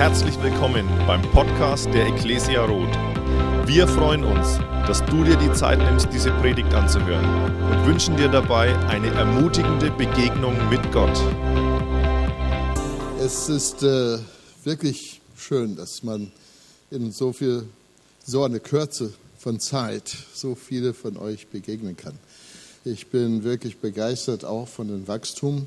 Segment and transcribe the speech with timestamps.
[0.00, 2.96] Herzlich willkommen beim Podcast der Ecclesia Roth.
[3.66, 7.22] Wir freuen uns, dass du dir die Zeit nimmst, diese Predigt anzuhören
[7.70, 11.12] und wünschen dir dabei eine ermutigende Begegnung mit Gott.
[13.20, 14.16] Es ist äh,
[14.64, 16.32] wirklich schön, dass man
[16.90, 17.68] in so viel,
[18.24, 22.18] so eine Kürze von Zeit so viele von euch begegnen kann.
[22.86, 25.66] Ich bin wirklich begeistert auch von dem Wachstum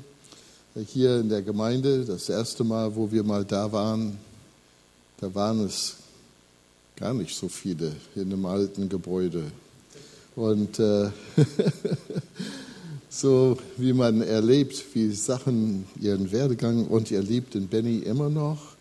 [0.82, 2.04] hier in der Gemeinde.
[2.04, 4.18] Das erste Mal, wo wir mal da waren,
[5.20, 5.94] da waren es
[6.96, 9.44] gar nicht so viele in einem alten Gebäude.
[10.34, 11.10] Und äh,
[13.08, 18.74] so wie man erlebt, wie Sachen ihren Werdegang und ihr liebt den Benny immer noch,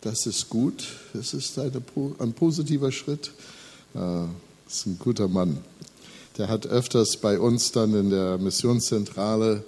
[0.00, 0.86] das ist gut.
[1.12, 1.82] Es ist eine,
[2.18, 3.32] ein positiver Schritt.
[3.94, 4.24] Äh,
[4.66, 5.58] ist ein guter Mann.
[6.38, 9.64] Der hat öfters bei uns dann in der Missionszentrale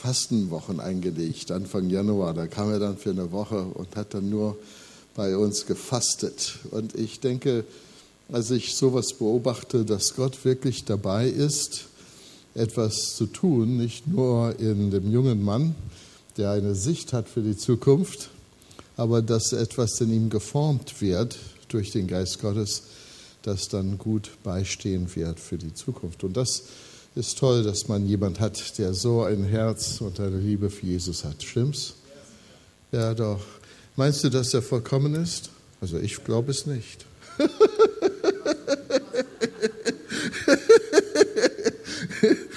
[0.00, 2.32] Fastenwochen eingelegt, Anfang Januar.
[2.32, 4.56] Da kam er dann für eine Woche und hat dann nur
[5.16, 6.60] bei uns gefastet.
[6.70, 7.64] Und ich denke,
[8.30, 11.86] als ich sowas beobachte, dass Gott wirklich dabei ist,
[12.54, 15.74] etwas zu tun, nicht nur in dem jungen Mann,
[16.36, 18.30] der eine Sicht hat für die Zukunft,
[18.96, 22.82] aber dass etwas in ihm geformt wird durch den Geist Gottes,
[23.42, 26.22] das dann gut beistehen wird für die Zukunft.
[26.22, 26.64] Und das ist
[27.38, 31.42] toll, dass man jemand hat, der so ein Herz und eine Liebe für Jesus hat.
[31.42, 31.94] Stimmt's?
[32.92, 33.40] Ja, doch.
[33.96, 35.50] Meinst du, dass er vollkommen ist?
[35.80, 37.04] Also ich glaube es nicht.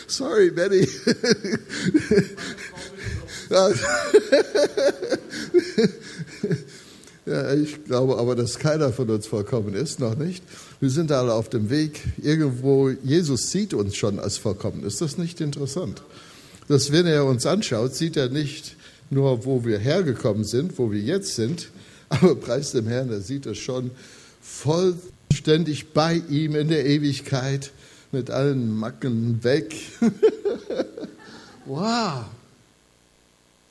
[0.08, 0.88] Sorry, Betty.
[7.32, 10.44] ja, ich glaube aber, dass keiner von uns vollkommen ist, noch nicht.
[10.80, 12.02] Wir sind alle auf dem Weg.
[12.22, 14.84] Irgendwo, Jesus sieht uns schon als vollkommen.
[14.84, 16.02] Ist das nicht interessant?
[16.68, 18.76] Dass wenn er uns anschaut, sieht er nicht
[19.10, 21.70] nur, wo wir hergekommen sind, wo wir jetzt sind,
[22.10, 23.92] aber preis dem Herrn, er sieht es schon
[24.42, 27.72] vollständig bei ihm in der Ewigkeit
[28.12, 29.74] mit allen Macken weg.
[31.66, 32.26] wow!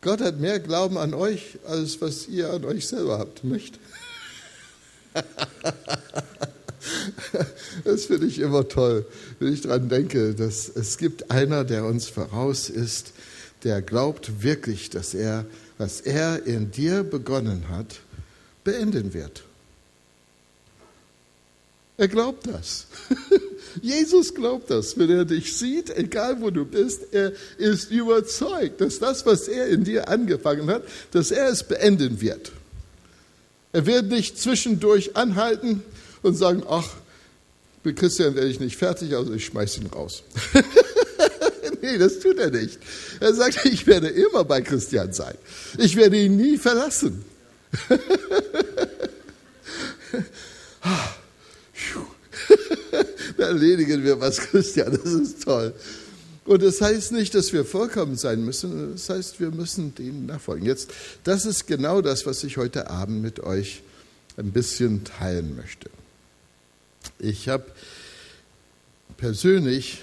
[0.03, 3.79] Gott hat mehr Glauben an euch, als was ihr an euch selber habt, nicht?
[7.85, 9.05] Das finde ich immer toll,
[9.39, 13.13] wenn ich daran denke, dass es gibt einer, der uns voraus ist,
[13.65, 15.45] der glaubt wirklich, dass er,
[15.79, 18.01] was er in dir begonnen hat,
[18.65, 19.45] beenden wird.
[21.97, 22.87] Er glaubt das.
[23.83, 28.99] Jesus glaubt das, wenn er dich sieht, egal wo du bist, er ist überzeugt, dass
[28.99, 30.83] das, was er in dir angefangen hat,
[31.13, 32.53] dass er es beenden wird.
[33.73, 35.83] Er wird nicht zwischendurch anhalten
[36.23, 36.89] und sagen, ach,
[37.85, 40.23] mit Christian werde ich nicht fertig, also ich schmeiße ihn raus.
[41.83, 42.79] nee, das tut er nicht.
[43.21, 45.35] Er sagt, ich werde immer bei Christian sein.
[45.79, 47.25] Ich werde ihn nie verlassen.
[53.41, 55.75] erledigen wir was, Christian, das ist toll.
[56.45, 60.67] Und das heißt nicht, dass wir vollkommen sein müssen, das heißt, wir müssen denen nachfolgen.
[60.67, 60.91] Jetzt,
[61.25, 63.83] das ist genau das, was ich heute Abend mit euch
[64.37, 65.91] ein bisschen teilen möchte.
[67.19, 67.67] Ich habe
[69.17, 70.03] persönlich,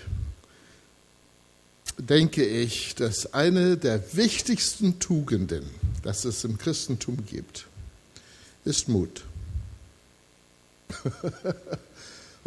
[1.97, 5.63] denke ich, dass eine der wichtigsten Tugenden,
[6.03, 7.65] das es im Christentum gibt,
[8.63, 9.23] ist Mut.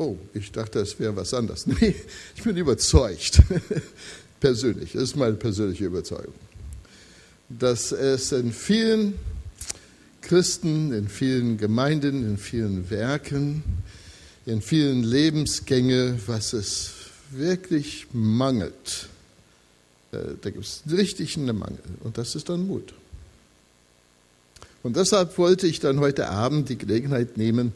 [0.00, 1.66] oh, ich dachte, das wäre was anderes.
[1.80, 1.94] Nee,
[2.34, 3.42] ich bin überzeugt,
[4.40, 6.34] persönlich, das ist meine persönliche Überzeugung,
[7.48, 9.14] dass es in vielen
[10.22, 13.62] Christen, in vielen Gemeinden, in vielen Werken,
[14.46, 16.92] in vielen Lebensgänge, was es
[17.30, 19.08] wirklich mangelt.
[20.12, 22.94] Äh, da gibt es richtig einen Mangel und das ist dann Mut.
[24.82, 27.74] Und deshalb wollte ich dann heute Abend die Gelegenheit nehmen,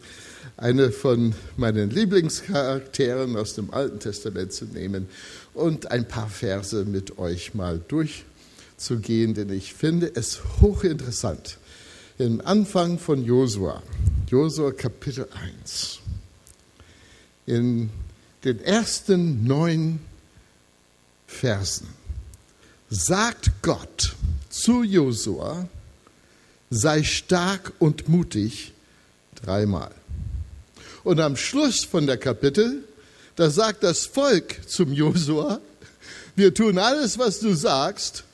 [0.56, 5.08] eine von meinen Lieblingscharakteren aus dem Alten Testament zu nehmen
[5.52, 11.58] und ein paar Verse mit euch mal durchzugehen, denn ich finde es hochinteressant.
[12.18, 13.82] Im Anfang von Josua,
[14.28, 15.26] Josua Kapitel
[15.62, 16.00] 1
[17.46, 17.90] in
[18.44, 20.00] den ersten neun
[21.26, 21.88] Versen
[22.88, 24.14] sagt Gott
[24.48, 25.68] zu Josua,
[26.70, 28.72] sei stark und mutig
[29.34, 29.90] dreimal.
[31.04, 32.82] Und am Schluss von der Kapitel,
[33.36, 35.60] da sagt das Volk zum Josua,
[36.34, 38.24] wir tun alles, was du sagst,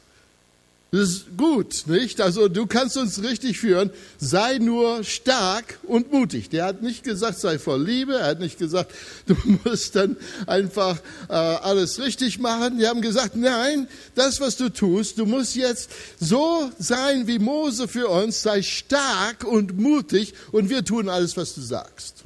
[0.93, 2.21] Das ist gut, nicht?
[2.21, 3.91] Also du kannst uns richtig führen.
[4.19, 6.49] Sei nur stark und mutig.
[6.49, 8.15] Der hat nicht gesagt, sei voll Liebe.
[8.15, 8.93] Er hat nicht gesagt,
[9.27, 10.17] du musst dann
[10.49, 12.79] einfach äh, alles richtig machen.
[12.79, 13.87] Die haben gesagt, nein,
[14.17, 18.43] das, was du tust, du musst jetzt so sein wie Mose für uns.
[18.43, 22.25] Sei stark und mutig und wir tun alles, was du sagst.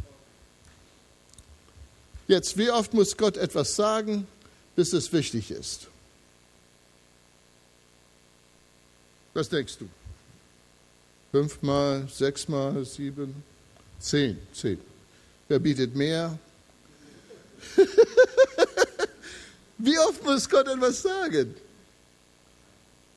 [2.26, 4.26] Jetzt, wie oft muss Gott etwas sagen,
[4.76, 5.88] bis es wichtig ist?
[9.34, 9.88] Was denkst du?
[11.32, 13.42] Fünfmal, sechsmal, sieben,
[13.98, 14.80] zehn, zehn.
[15.48, 16.38] Wer bietet mehr?
[19.78, 21.54] Wie oft muss Gott etwas sagen?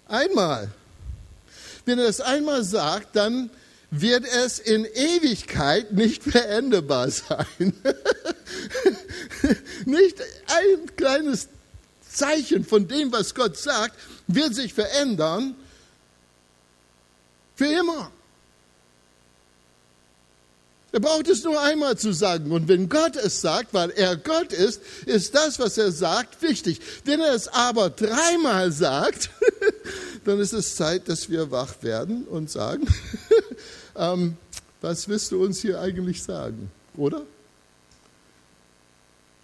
[0.08, 0.72] Einmal.
[1.86, 3.50] Wenn er es einmal sagt, dann
[3.90, 7.74] wird es in Ewigkeit nicht veränderbar sein.
[9.86, 11.48] nicht ein kleines
[12.10, 13.98] Zeichen von dem, was Gott sagt,
[14.28, 15.56] wird sich verändern
[17.56, 18.12] für immer.
[20.92, 22.52] Er braucht es nur einmal zu sagen.
[22.52, 26.80] Und wenn Gott es sagt, weil er Gott ist, ist das, was er sagt, wichtig.
[27.04, 29.30] Wenn er es aber dreimal sagt,
[30.26, 32.88] dann ist es Zeit, dass wir wach werden und sagen,
[33.98, 34.38] ähm,
[34.82, 37.24] was willst du uns hier eigentlich sagen, oder?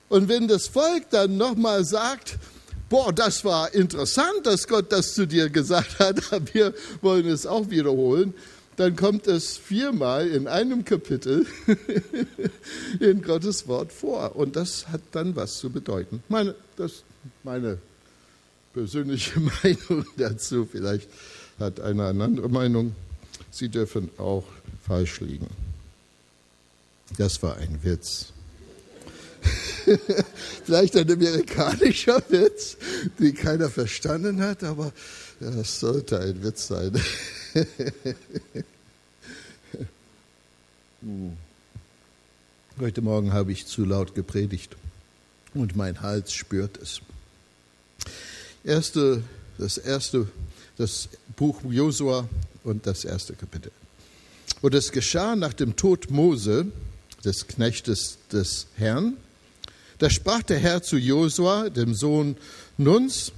[0.10, 2.38] Und wenn das Volk dann nochmal sagt,
[2.90, 6.22] boah, das war interessant, dass Gott das zu dir gesagt hat,
[6.54, 8.34] wir wollen es auch wiederholen,
[8.76, 11.46] dann kommt es viermal in einem Kapitel
[13.00, 14.36] in Gottes Wort vor.
[14.36, 16.24] Und das hat dann was zu bedeuten.
[16.30, 17.04] Meine, das
[17.44, 17.78] meine
[18.74, 20.68] persönliche Meinung dazu.
[20.72, 21.10] Vielleicht
[21.60, 22.96] hat einer eine andere Meinung.
[23.54, 24.44] Sie dürfen auch
[24.84, 25.48] falsch liegen.
[27.20, 28.34] Das war ein Witz.
[30.66, 32.78] Vielleicht ein amerikanischer Witz,
[33.20, 34.92] den keiner verstanden hat, aber
[35.40, 37.00] es sollte ein Witz sein.
[42.80, 44.76] Heute Morgen habe ich zu laut gepredigt
[45.54, 47.02] und mein Hals spürt es.
[48.64, 49.22] Erste,
[49.60, 50.28] das erste,
[50.76, 52.28] das Buch Josua
[52.64, 53.72] und das erste Kapitel.
[54.62, 56.68] Und es geschah nach dem Tod Mose,
[57.24, 59.18] des Knechtes des Herrn,
[60.00, 62.36] da sprach der Herr zu Josua, dem Sohn
[62.78, 63.32] Nuns,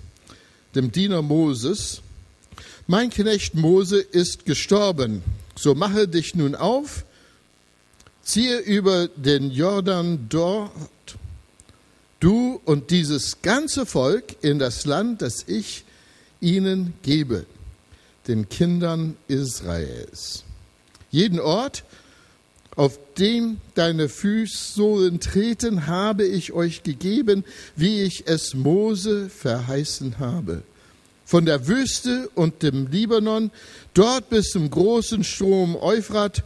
[0.74, 2.01] dem Diener Moses,
[2.88, 5.22] mein Knecht Mose ist gestorben,
[5.56, 7.06] so mache dich nun auf,
[8.24, 10.72] ziehe über den Jordan dort,
[12.19, 15.83] du und dieses ganze Volk in das Land, das ich
[16.42, 17.45] ihnen gebe,
[18.27, 20.44] den Kindern Israels.
[21.12, 21.83] Jeden Ort,
[22.75, 27.45] auf dem deine Fußsohlen treten, habe ich euch gegeben,
[27.75, 30.63] wie ich es Mose verheißen habe.
[31.25, 33.50] Von der Wüste und dem Libanon,
[33.94, 36.44] dort bis zum großen Strom Euphrat,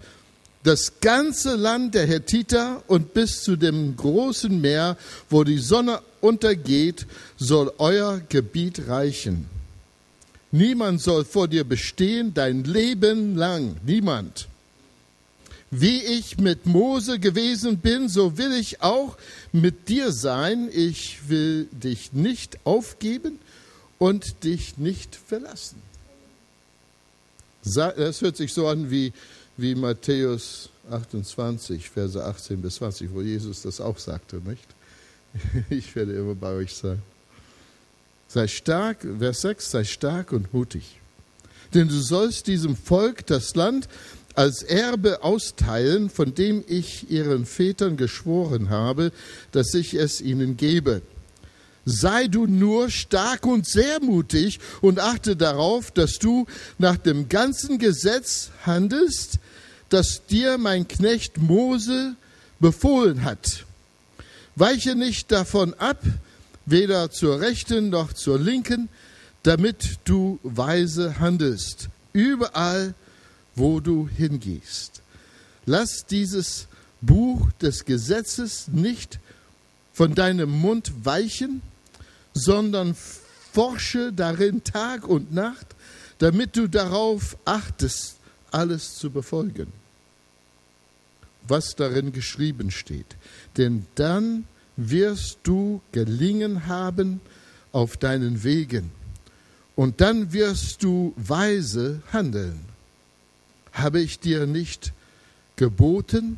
[0.63, 4.97] das ganze Land der Hethiter und bis zu dem großen Meer,
[5.29, 9.58] wo die Sonne untergeht, soll euer Gebiet reichen.
[10.51, 13.77] Niemand soll vor dir bestehen dein Leben lang.
[13.85, 14.47] Niemand.
[15.71, 19.17] Wie ich mit Mose gewesen bin, so will ich auch
[19.51, 20.69] mit dir sein.
[20.73, 23.37] Ich will dich nicht aufgeben
[23.99, 25.79] und dich nicht verlassen.
[27.63, 29.13] Das hört sich so an wie,
[29.57, 34.65] wie Matthäus 28, Verse 18 bis 20, wo Jesus das auch sagte, nicht?
[35.69, 37.03] Ich werde immer bei euch sein.
[38.31, 40.99] Sei stark, Vers 6, sei stark und mutig.
[41.73, 43.89] Denn du sollst diesem Volk das Land,
[44.35, 49.11] als Erbe austeilen, von dem ich ihren Vätern geschworen habe,
[49.51, 51.01] dass ich es ihnen gebe.
[51.85, 56.45] Sei du nur stark und sehr mutig und achte darauf, dass du
[56.77, 59.39] nach dem ganzen Gesetz handelst,
[59.89, 62.15] das dir mein Knecht Mose
[62.59, 63.65] befohlen hat.
[64.55, 65.99] Weiche nicht davon ab,
[66.69, 68.89] weder zur rechten noch zur linken,
[69.43, 71.89] damit du weise handelst.
[72.13, 72.93] Überall,
[73.55, 75.01] wo du hingehst.
[75.65, 76.67] Lass dieses
[77.01, 79.19] Buch des Gesetzes nicht
[79.93, 81.61] von deinem Mund weichen,
[82.33, 85.67] sondern forsche darin Tag und Nacht,
[86.19, 88.15] damit du darauf achtest,
[88.51, 89.71] alles zu befolgen,
[91.47, 93.15] was darin geschrieben steht.
[93.57, 94.45] Denn dann
[94.79, 97.19] wirst du gelingen haben
[97.71, 98.91] auf deinen Wegen
[99.75, 102.59] und dann wirst du weise handeln.
[103.73, 104.93] Habe ich dir nicht
[105.55, 106.37] geboten,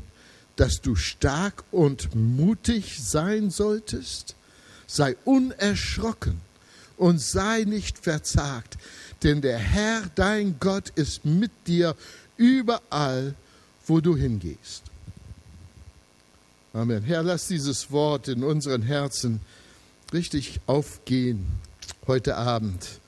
[0.56, 4.36] dass du stark und mutig sein solltest?
[4.86, 6.42] Sei unerschrocken
[6.98, 8.78] und sei nicht verzagt,
[9.24, 11.96] denn der Herr, dein Gott, ist mit dir
[12.38, 13.34] überall,
[13.88, 14.91] wo du hingehst.
[16.74, 17.04] Amen.
[17.04, 19.42] Herr, lass dieses Wort in unseren Herzen
[20.14, 21.46] richtig aufgehen
[22.08, 23.02] heute Abend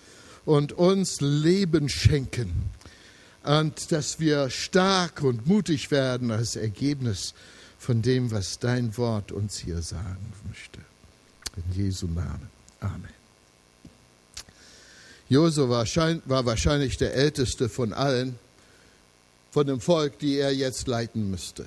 [0.43, 2.69] und uns Leben schenken
[3.43, 7.33] und dass wir stark und mutig werden als Ergebnis
[7.79, 10.79] von dem, was dein Wort uns hier sagen möchte.
[11.55, 12.49] In Jesu Namen.
[12.81, 13.07] Amen.
[15.29, 18.37] Josua war wahrscheinlich der älteste von allen,
[19.51, 21.65] von dem Volk, die er jetzt leiten müsste.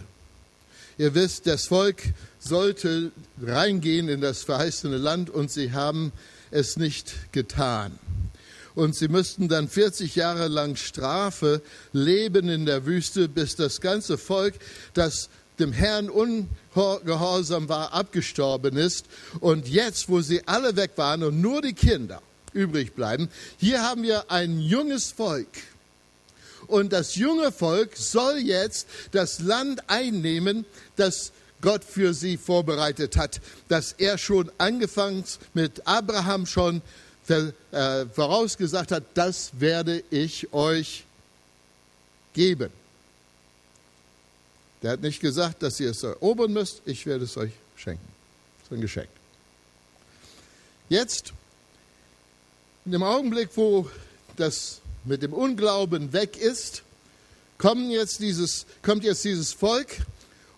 [0.98, 2.02] Ihr wisst, das Volk
[2.38, 3.12] sollte
[3.42, 6.12] reingehen in das verheißene Land und sie haben
[6.50, 7.98] es nicht getan.
[8.74, 11.62] Und sie müssten dann 40 Jahre lang Strafe
[11.92, 14.54] leben in der Wüste, bis das ganze Volk,
[14.94, 19.06] das dem Herrn ungehorsam war, abgestorben ist.
[19.40, 22.22] Und jetzt, wo sie alle weg waren und nur die Kinder
[22.52, 25.48] übrig bleiben, hier haben wir ein junges Volk.
[26.66, 30.64] Und das junge Volk soll jetzt das Land einnehmen,
[30.96, 31.32] das
[31.62, 36.82] Gott für sie vorbereitet hat, das er schon angefangen mit Abraham schon
[37.28, 41.04] äh, vorausgesagt hat, das werde ich euch
[42.34, 42.70] geben.
[44.82, 48.06] Der hat nicht gesagt, dass ihr es erobern müsst, ich werde es euch schenken.
[48.58, 49.08] Das ist ein Geschenk.
[50.88, 51.32] Jetzt,
[52.84, 53.90] in dem Augenblick, wo
[54.36, 56.82] das mit dem Unglauben weg ist,
[57.58, 59.88] kommen jetzt dieses, kommt jetzt dieses Volk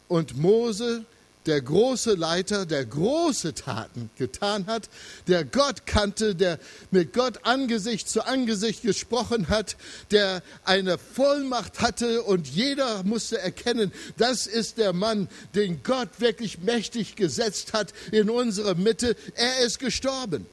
[0.09, 1.05] und Mose
[1.47, 4.91] der große Leiter, der große Taten getan hat,
[5.29, 6.59] der Gott kannte, der
[6.91, 9.77] mit Gott Angesicht zu Angesicht gesprochen hat,
[10.11, 16.59] der eine Vollmacht hatte und jeder musste erkennen, das ist der Mann, den Gott wirklich
[16.59, 19.17] mächtig gesetzt hat in unsere Mitte.
[19.35, 20.47] Er ist gestorben.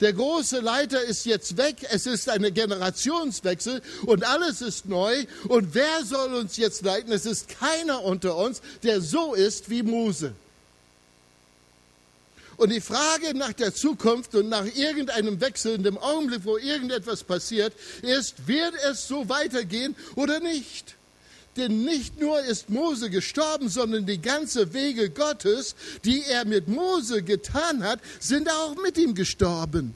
[0.00, 5.24] Der große Leiter ist jetzt weg, es ist eine Generationswechsel und alles ist neu.
[5.48, 7.12] Und wer soll uns jetzt leiten?
[7.12, 10.34] Es ist keiner unter uns, der so ist wie Mose.
[12.58, 17.22] Und die Frage nach der Zukunft und nach irgendeinem Wechsel in dem Augenblick, wo irgendetwas
[17.22, 20.97] passiert, ist, wird es so weitergehen oder nicht?
[21.58, 25.74] Denn nicht nur ist Mose gestorben, sondern die ganze Wege Gottes,
[26.04, 29.94] die er mit Mose getan hat, sind auch mit ihm gestorben.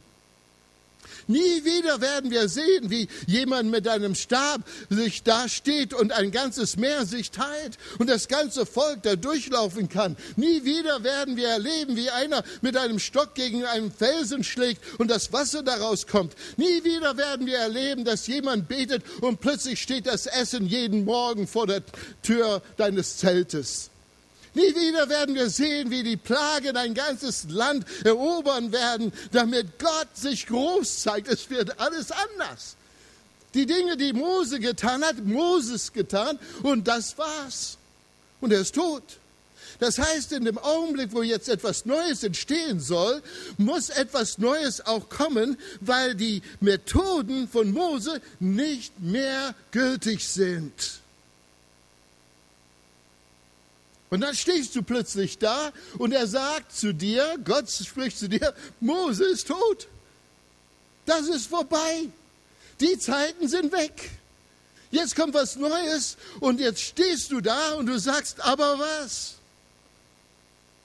[1.28, 6.30] Nie wieder werden wir sehen, wie jemand mit einem Stab sich da steht und ein
[6.30, 10.16] ganzes Meer sich teilt und das ganze Volk da durchlaufen kann.
[10.36, 15.10] Nie wieder werden wir erleben, wie einer mit einem Stock gegen einen Felsen schlägt und
[15.10, 16.34] das Wasser daraus kommt.
[16.56, 21.46] Nie wieder werden wir erleben, dass jemand betet und plötzlich steht das Essen jeden Morgen
[21.46, 21.82] vor der
[22.22, 23.91] Tür deines Zeltes.
[24.54, 30.08] Nie wieder werden wir sehen, wie die Plagen ein ganzes Land erobern werden, damit Gott
[30.14, 31.28] sich groß zeigt.
[31.28, 32.76] Es wird alles anders.
[33.54, 37.78] Die Dinge, die Mose getan hat, Moses getan und das war's.
[38.40, 39.02] Und er ist tot.
[39.78, 43.22] Das heißt, in dem Augenblick, wo jetzt etwas Neues entstehen soll,
[43.56, 51.01] muss etwas Neues auch kommen, weil die Methoden von Mose nicht mehr gültig sind.
[54.12, 58.54] Und dann stehst du plötzlich da und er sagt zu dir, Gott spricht zu dir,
[58.78, 59.88] Mose ist tot.
[61.06, 62.10] Das ist vorbei.
[62.78, 64.10] Die Zeiten sind weg.
[64.90, 69.36] Jetzt kommt was Neues und jetzt stehst du da und du sagst, aber was?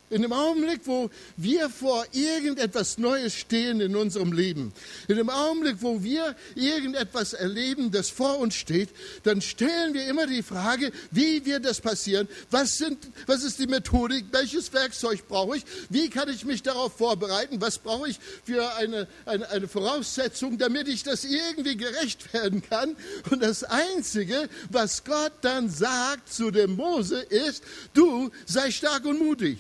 [0.10, 4.72] In dem Augenblick, wo wir vor irgendetwas Neues stehen in unserem Leben,
[5.10, 8.88] in dem Augenblick, wo wir irgendetwas erleben, das vor uns steht,
[9.24, 12.30] dann stellen wir immer die Frage, wie wird das passieren?
[12.52, 14.28] Was, sind, was ist die Methodik?
[14.32, 15.66] Welches Werkzeug brauche ich?
[15.90, 17.60] Wie kann ich mich darauf vorbereiten?
[17.60, 22.96] Was brauche ich für eine, eine, eine Voraussetzung, damit ich das irgendwie gerecht werden kann?
[23.30, 27.62] Und das Einzige, was Gott dann sagt zu dem Mose, ist,
[27.94, 29.60] du sei stark und mutig.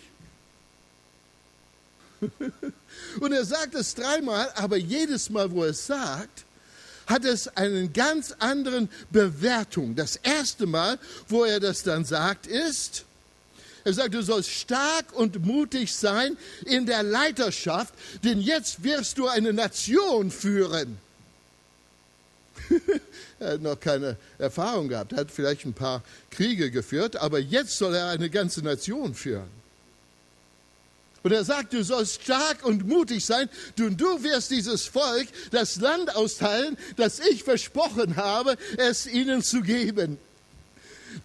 [3.19, 6.45] Und er sagt es dreimal, aber jedes Mal, wo er es sagt,
[7.07, 9.95] hat es einen ganz anderen Bewertung.
[9.95, 13.05] Das erste Mal, wo er das dann sagt, ist,
[13.85, 17.93] er sagt, du sollst stark und mutig sein in der Leiterschaft,
[18.25, 20.97] denn jetzt wirst du eine Nation führen.
[23.39, 27.77] er hat noch keine Erfahrung gehabt, er hat vielleicht ein paar Kriege geführt, aber jetzt
[27.77, 29.56] soll er eine ganze Nation führen.
[31.27, 35.75] Und er sagt, du sollst stark und mutig sein, du, du wirst dieses Volk das
[35.75, 40.19] Land austeilen, das ich versprochen habe, es ihnen zu geben.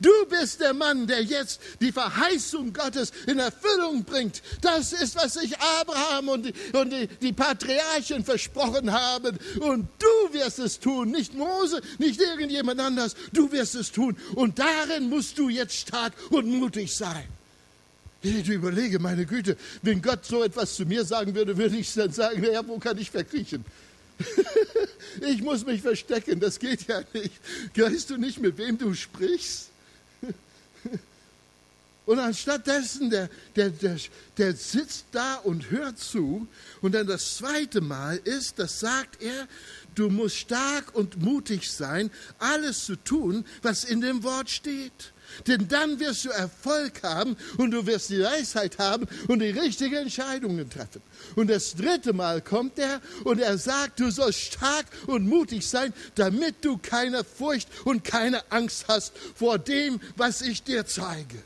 [0.00, 4.42] Du bist der Mann, der jetzt die Verheißung Gottes in Erfüllung bringt.
[4.61, 9.38] Das ist, was sich Abraham und und die, die Patriarchen versprochen haben.
[9.61, 13.14] Und du wirst es tun, nicht Mose, nicht irgendjemand anders.
[13.32, 14.16] Du wirst es tun.
[14.35, 17.28] Und darin musst du jetzt stark und mutig sein.
[18.23, 22.12] Ich überlege, meine Güte, wenn Gott so etwas zu mir sagen würde, würde ich dann
[22.12, 23.64] sagen, Herr, wo kann ich verkriechen?
[25.21, 27.33] ich muss mich verstecken, das geht ja nicht.
[27.76, 29.71] Weißt du nicht, mit wem du sprichst?
[32.07, 33.97] Und anstattdessen, der, der, der,
[34.37, 36.49] der sitzt da und hört zu.
[36.81, 39.47] Und dann das zweite Mal ist, das sagt er,
[39.95, 42.11] du musst stark und mutig sein,
[42.41, 45.12] alles zu tun, was in dem Wort steht.
[45.47, 49.95] Denn dann wirst du Erfolg haben und du wirst die Weisheit haben und die richtigen
[49.95, 51.03] Entscheidungen treffen.
[51.37, 55.93] Und das dritte Mal kommt er und er sagt, du sollst stark und mutig sein,
[56.15, 61.43] damit du keine Furcht und keine Angst hast vor dem, was ich dir zeige.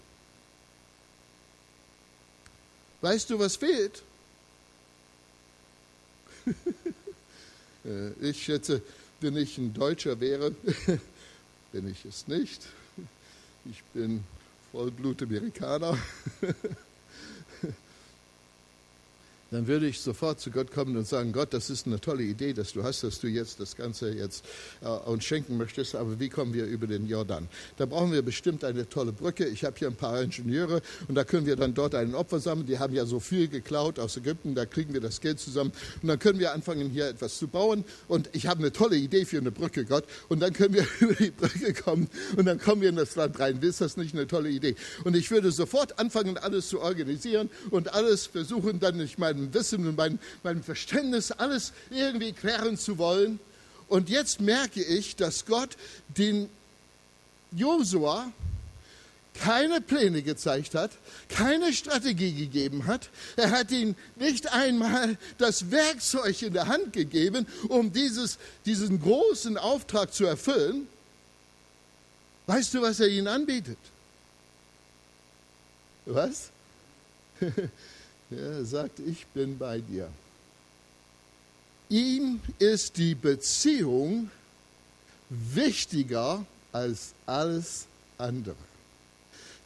[3.00, 4.02] Weißt du, was fehlt?
[7.86, 8.82] Äh, ich schätze,
[9.20, 10.50] wenn ich ein Deutscher wäre,
[11.72, 12.62] bin ich es nicht.
[13.68, 14.22] Ich bin
[14.70, 15.98] Vollblut-Amerikaner.
[19.50, 22.52] dann würde ich sofort zu Gott kommen und sagen, Gott, das ist eine tolle Idee,
[22.52, 24.44] dass du hast, dass du jetzt das Ganze jetzt
[24.82, 27.48] äh, uns schenken möchtest, aber wie kommen wir über den Jordan?
[27.76, 29.46] Da brauchen wir bestimmt eine tolle Brücke.
[29.46, 32.66] Ich habe hier ein paar Ingenieure und da können wir dann dort einen Opfer sammeln.
[32.66, 35.72] Die haben ja so viel geklaut aus Ägypten, da kriegen wir das Geld zusammen
[36.02, 39.24] und dann können wir anfangen, hier etwas zu bauen und ich habe eine tolle Idee
[39.24, 42.82] für eine Brücke, Gott, und dann können wir über die Brücke kommen und dann kommen
[42.82, 43.60] wir in das Land rein.
[43.62, 44.74] Ist das nicht eine tolle Idee?
[45.04, 49.54] Und ich würde sofort anfangen, alles zu organisieren und alles versuchen, dann, ich meine, meinem
[49.54, 53.38] Wissen und meinem, meinem Verständnis alles irgendwie klären zu wollen.
[53.88, 55.76] Und jetzt merke ich, dass Gott
[56.08, 56.48] den
[57.52, 58.32] Josua
[59.34, 60.92] keine Pläne gezeigt hat,
[61.28, 63.10] keine Strategie gegeben hat.
[63.36, 69.58] Er hat ihm nicht einmal das Werkzeug in der Hand gegeben, um dieses, diesen großen
[69.58, 70.88] Auftrag zu erfüllen.
[72.46, 73.78] Weißt du, was er ihnen anbietet?
[76.06, 76.50] Was?
[78.30, 80.08] Er sagt, ich bin bei dir.
[81.88, 84.30] Ihm ist die Beziehung
[85.28, 87.86] wichtiger als alles
[88.18, 88.56] andere.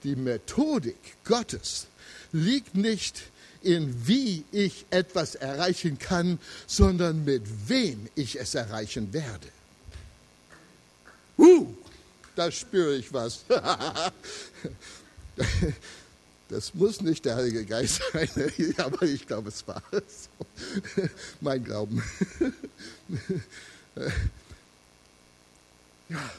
[0.04, 1.86] Die Methodik Gottes
[2.32, 3.22] liegt nicht
[3.62, 9.48] in wie ich etwas erreichen kann, sondern mit wem ich es erreichen werde.
[11.36, 11.66] Uh,
[12.36, 13.44] da spüre ich was.
[16.50, 18.28] Das muss nicht der Heilige Geist sein,
[18.76, 20.28] aber ich glaube, es war es.
[21.40, 22.02] mein Glauben.
[26.08, 26.30] ja.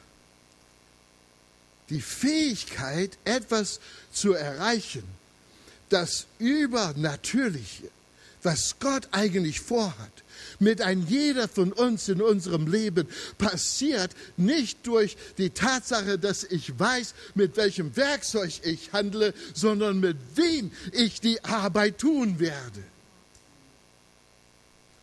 [1.90, 3.80] Die Fähigkeit, etwas
[4.12, 5.04] zu erreichen,
[5.90, 7.90] das Übernatürliche,
[8.44, 10.12] was Gott eigentlich vorhat,
[10.60, 16.78] mit ein jeder von uns in unserem Leben passiert nicht durch die Tatsache, dass ich
[16.78, 22.84] weiß, mit welchem Werkzeug ich handle, sondern mit wem ich die Arbeit tun werde.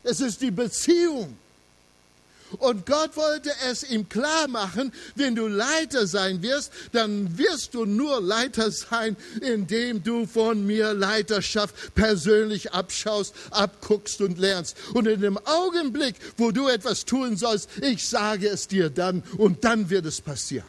[0.02, 1.36] Es ist die Beziehung
[2.58, 7.84] und Gott wollte es ihm klar machen, wenn du Leiter sein wirst, dann wirst du
[7.84, 14.76] nur Leiter sein, indem du von mir Leiterschaft persönlich abschaust, abguckst und lernst.
[14.94, 19.64] Und in dem Augenblick, wo du etwas tun sollst, ich sage es dir dann und
[19.64, 20.66] dann wird es passieren.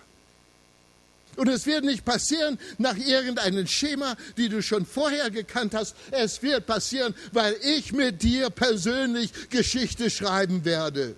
[1.39, 5.95] Und es wird nicht passieren nach irgendeinem Schema, die du schon vorher gekannt hast.
[6.11, 11.15] Es wird passieren, weil ich mit dir persönlich Geschichte schreiben werde.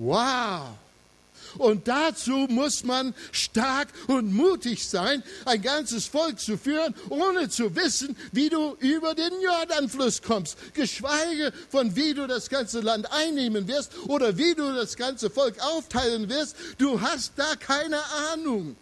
[0.00, 0.78] Wow!
[1.58, 7.74] Und dazu muss man stark und mutig sein, ein ganzes Volk zu führen, ohne zu
[7.76, 13.68] wissen, wie du über den Jordanfluss kommst, geschweige von wie du das ganze Land einnehmen
[13.68, 16.56] wirst oder wie du das ganze Volk aufteilen wirst.
[16.78, 18.00] Du hast da keine
[18.32, 18.76] Ahnung.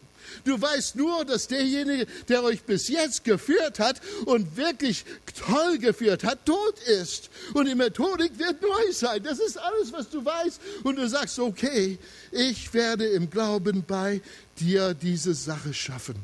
[0.45, 5.05] Du weißt nur, dass derjenige, der euch bis jetzt geführt hat und wirklich
[5.47, 7.31] toll geführt hat, tot ist.
[7.55, 9.23] Und die Methodik wird neu sein.
[9.23, 10.61] Das ist alles, was du weißt.
[10.83, 11.99] Und du sagst, okay,
[12.33, 14.21] ich werde im Glauben bei
[14.59, 16.17] dir diese Sache schaffen.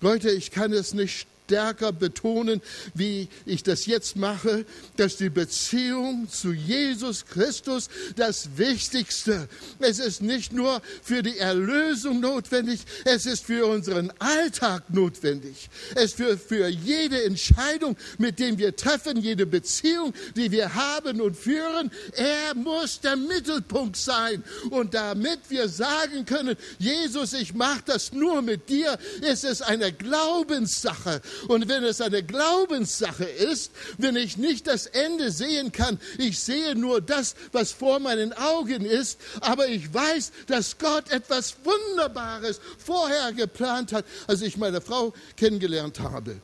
[0.00, 2.62] Leute, ich kann es nicht stärker betonen,
[2.94, 4.64] wie ich das jetzt mache,
[4.96, 9.50] dass die Beziehung zu Jesus Christus das Wichtigste.
[9.78, 15.68] Es ist nicht nur für die Erlösung notwendig, es ist für unseren Alltag notwendig.
[15.94, 21.20] Es ist für, für jede Entscheidung, mit der wir treffen, jede Beziehung, die wir haben
[21.20, 21.90] und führen.
[22.12, 24.42] Er muss der Mittelpunkt sein.
[24.70, 29.92] Und damit wir sagen können, Jesus, ich mache das nur mit dir, ist es eine
[29.92, 31.20] Glaubenssache.
[31.48, 36.74] Und wenn es eine Glaubenssache ist, wenn ich nicht das Ende sehen kann, ich sehe
[36.74, 43.32] nur das, was vor meinen Augen ist, aber ich weiß, dass Gott etwas Wunderbares vorher
[43.32, 46.40] geplant hat, als ich meine Frau kennengelernt habe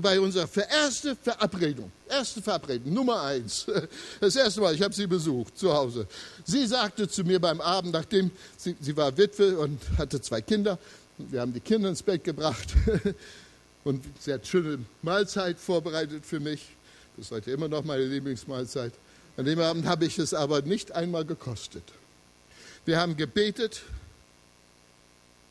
[0.00, 3.66] bei unserer ersten Verabredung, erste Verabredung, Nummer eins,
[4.20, 6.06] das erste Mal, ich habe sie besucht zu Hause.
[6.44, 10.78] Sie sagte zu mir beim Abend, nachdem sie, sie war Witwe und hatte zwei Kinder,
[11.18, 12.68] wir haben die Kinder ins Bett gebracht
[13.84, 16.68] und sie hat schöne Mahlzeit vorbereitet für mich.
[17.16, 18.92] Das ist heute immer noch meine Lieblingsmahlzeit.
[19.36, 21.84] An dem Abend habe ich es aber nicht einmal gekostet.
[22.84, 23.82] Wir haben gebetet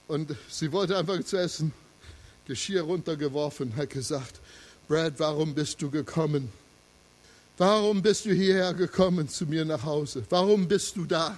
[0.07, 1.73] und sie wollte einfach zu essen
[2.45, 4.39] Geschirr runtergeworfen, hat gesagt,
[4.87, 6.51] Brad, warum bist du gekommen?
[7.57, 10.23] Warum bist du hierher gekommen zu mir nach Hause?
[10.29, 11.37] Warum bist du da?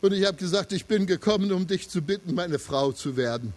[0.00, 3.52] Und ich habe gesagt, ich bin gekommen, um dich zu bitten, meine Frau zu werden.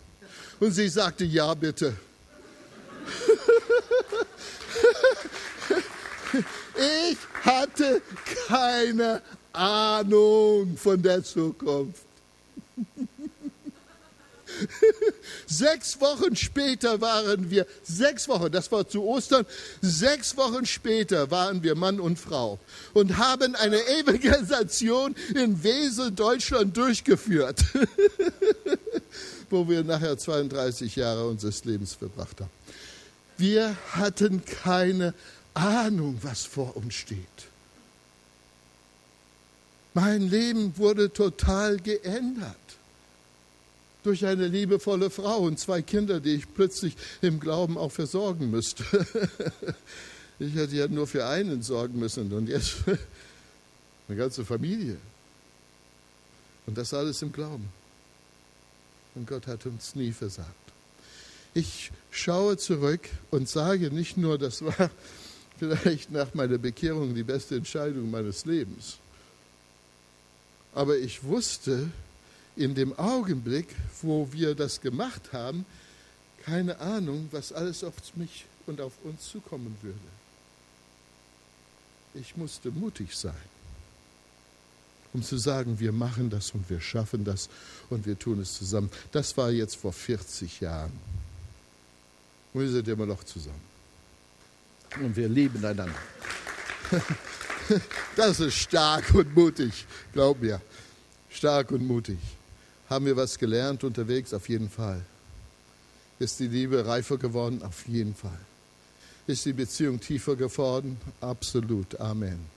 [0.60, 1.96] Und sie sagte, ja, bitte.
[6.76, 8.02] Ich hatte
[8.48, 9.22] keine
[9.54, 12.06] Ahnung von der Zukunft.
[15.48, 19.46] Sechs Wochen später waren wir, sechs Wochen, das war zu Ostern,
[19.82, 22.60] sechs Wochen später waren wir Mann und Frau
[22.94, 27.64] und haben eine Evangelisation in Wesel, Deutschland durchgeführt,
[29.50, 32.50] wo wir nachher 32 Jahre unseres Lebens verbracht haben.
[33.38, 35.14] Wir hatten keine
[35.54, 37.20] Ahnung, was vor uns steht.
[39.94, 42.56] Mein Leben wurde total geändert
[44.04, 48.86] durch eine liebevolle Frau und zwei Kinder, die ich plötzlich im Glauben auch versorgen müsste.
[50.38, 52.76] Ich hätte ja nur für einen sorgen müssen und jetzt
[54.10, 54.98] eine ganze Familie.
[56.66, 57.70] Und das alles im Glauben.
[59.16, 60.65] Und Gott hat uns nie versagt.
[61.56, 64.92] Ich schaue zurück und sage nicht nur, das war
[65.58, 68.98] vielleicht nach meiner Bekehrung die beste Entscheidung meines Lebens,
[70.74, 71.90] aber ich wusste,
[72.58, 73.68] in dem Augenblick,
[74.02, 75.66] wo wir das gemacht haben,
[76.44, 79.98] keine Ahnung, was alles auf mich und auf uns zukommen würde.
[82.14, 83.34] Ich musste mutig sein,
[85.14, 87.50] um zu sagen, wir machen das und wir schaffen das
[87.90, 88.90] und wir tun es zusammen.
[89.14, 90.92] Das war jetzt vor 40 Jahren.
[92.56, 93.62] Und wir sind immer noch zusammen.
[95.02, 95.94] Und wir lieben einander.
[98.16, 100.62] Das ist stark und mutig, glaub mir.
[101.32, 102.20] Stark und mutig.
[102.88, 104.36] Haben wir was gelernt unterwegs?
[104.36, 105.02] Auf jeden Fall.
[106.20, 107.64] Ist die Liebe reifer geworden?
[107.64, 108.40] Auf jeden Fall.
[109.26, 110.98] Ist die Beziehung tiefer geworden?
[111.22, 112.00] Absolut.
[112.00, 112.55] Amen.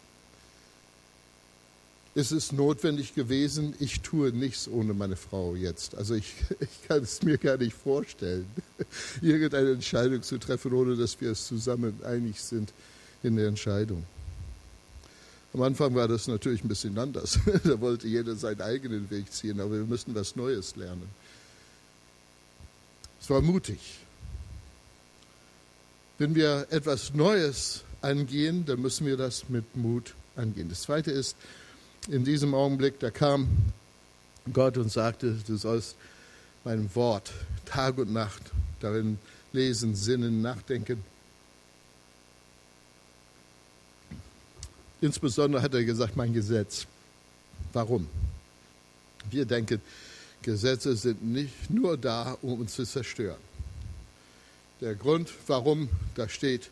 [2.18, 3.76] Ist es notwendig gewesen?
[3.78, 5.94] Ich tue nichts ohne meine Frau jetzt.
[5.94, 8.44] Also ich, ich kann es mir gar nicht vorstellen,
[9.22, 12.72] irgendeine Entscheidung zu treffen, ohne dass wir es zusammen einig sind
[13.22, 14.04] in der Entscheidung.
[15.54, 17.38] Am Anfang war das natürlich ein bisschen anders.
[17.62, 21.08] da wollte jeder seinen eigenen Weg ziehen, aber wir müssen was Neues lernen.
[23.20, 23.78] Es war mutig.
[26.18, 30.68] Wenn wir etwas Neues angehen, dann müssen wir das mit Mut angehen.
[30.68, 31.36] Das Zweite ist,
[32.08, 33.48] in diesem Augenblick, da kam
[34.52, 35.96] Gott und sagte, du sollst
[36.64, 37.32] mein Wort
[37.66, 38.42] Tag und Nacht
[38.80, 39.18] darin
[39.52, 41.02] lesen, sinnen, nachdenken.
[45.00, 46.86] Insbesondere hat er gesagt, mein Gesetz.
[47.72, 48.08] Warum?
[49.30, 49.80] Wir denken,
[50.42, 53.36] Gesetze sind nicht nur da, um uns zu zerstören.
[54.80, 56.70] Der Grund, warum da steht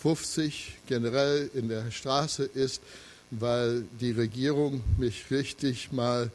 [0.00, 2.82] 50 generell in der Straße ist,
[3.30, 6.30] weil die Regierung mich richtig mal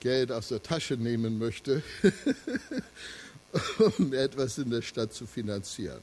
[0.00, 1.82] Geld aus der Tasche nehmen möchte,
[3.98, 6.00] um etwas in der Stadt zu finanzieren.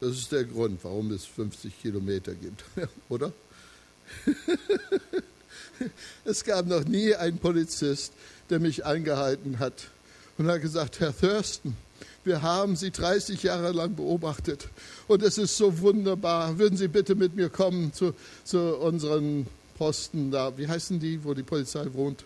[0.00, 2.64] Das ist der Grund, warum es 50 Kilometer gibt,
[3.08, 3.32] oder?
[6.24, 8.12] es gab noch nie einen Polizist,
[8.50, 9.88] der mich angehalten hat
[10.36, 11.76] und hat gesagt, Herr Thurston,
[12.24, 14.68] wir haben Sie 30 Jahre lang beobachtet
[15.08, 16.58] und es ist so wunderbar.
[16.58, 20.56] Würden Sie bitte mit mir kommen zu, zu unseren Posten da?
[20.56, 22.24] Wie heißen die, wo die Polizei wohnt?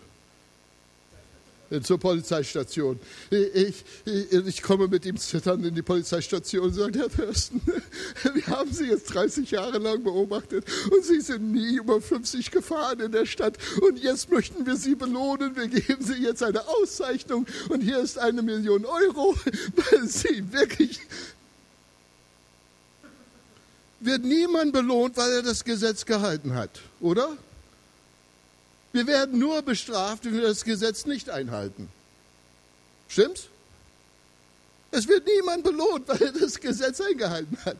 [1.81, 2.99] Zur Polizeistation.
[3.29, 7.61] Ich, ich, ich, komme mit ihm zittern in die Polizeistation und sage, Herr Thurston,
[8.33, 12.99] wir haben Sie jetzt 30 Jahre lang beobachtet und Sie sind nie über 50 gefahren
[12.99, 15.55] in der Stadt und jetzt möchten wir Sie belohnen.
[15.55, 19.35] Wir geben Sie jetzt eine Auszeichnung und hier ist eine Million Euro,
[19.91, 20.99] weil Sie wirklich
[23.99, 26.69] wird niemand belohnt, weil er das Gesetz gehalten hat,
[27.01, 27.37] oder?
[28.91, 31.89] Wir werden nur bestraft, wenn wir das Gesetz nicht einhalten.
[33.07, 33.47] Stimmt's?
[34.91, 37.77] Es wird niemand belohnt, weil er das Gesetz eingehalten hat.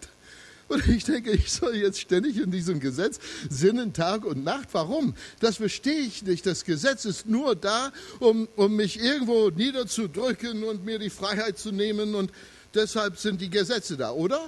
[0.67, 3.19] Und ich denke, ich soll jetzt ständig in diesem Gesetz
[3.49, 4.69] sinnen, Tag und Nacht.
[4.73, 5.15] Warum?
[5.39, 6.45] Das verstehe ich nicht.
[6.45, 11.71] Das Gesetz ist nur da, um, um mich irgendwo niederzudrücken und mir die Freiheit zu
[11.71, 12.13] nehmen.
[12.13, 12.31] Und
[12.75, 14.47] deshalb sind die Gesetze da, oder?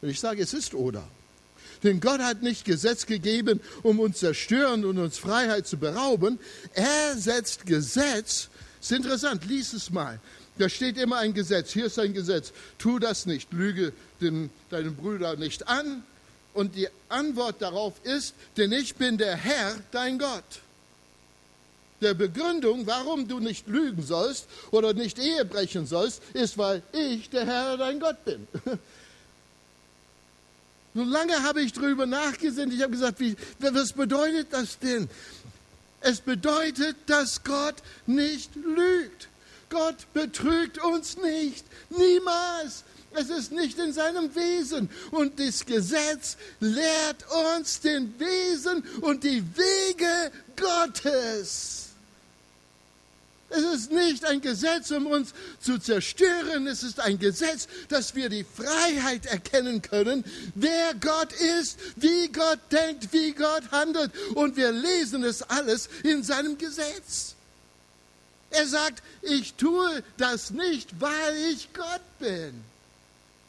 [0.00, 1.06] Und ich sage, es ist oder.
[1.82, 6.38] Denn Gott hat nicht Gesetz gegeben, um uns zerstören und uns Freiheit zu berauben.
[6.74, 8.48] Er setzt Gesetz.
[8.80, 10.20] Ist interessant, lies es mal.
[10.58, 11.72] Da steht immer ein Gesetz.
[11.72, 12.52] Hier ist ein Gesetz.
[12.78, 13.52] Tu das nicht.
[13.52, 16.02] Lüge den, deinen Brüder nicht an.
[16.52, 20.60] Und die Antwort darauf ist, denn ich bin der Herr, dein Gott.
[22.00, 27.30] Der Begründung, warum du nicht lügen sollst oder nicht Ehe brechen sollst, ist, weil ich
[27.30, 28.48] der Herr, dein Gott bin.
[30.94, 32.72] So lange habe ich darüber nachgesinnt.
[32.72, 35.08] Ich habe gesagt, wie, was bedeutet das denn?
[36.00, 37.76] Es bedeutet, dass Gott
[38.06, 39.28] nicht lügt.
[39.68, 41.64] Gott betrügt uns nicht.
[41.90, 42.84] Niemals.
[43.12, 44.88] Es ist nicht in seinem Wesen.
[45.10, 47.24] Und das Gesetz lehrt
[47.56, 51.89] uns den Wesen und die Wege Gottes.
[53.50, 56.68] Es ist nicht ein Gesetz, um uns zu zerstören.
[56.68, 62.60] Es ist ein Gesetz, dass wir die Freiheit erkennen können, wer Gott ist, wie Gott
[62.70, 64.12] denkt, wie Gott handelt.
[64.34, 67.34] Und wir lesen es alles in seinem Gesetz.
[68.50, 72.64] Er sagt, ich tue das nicht, weil ich Gott bin.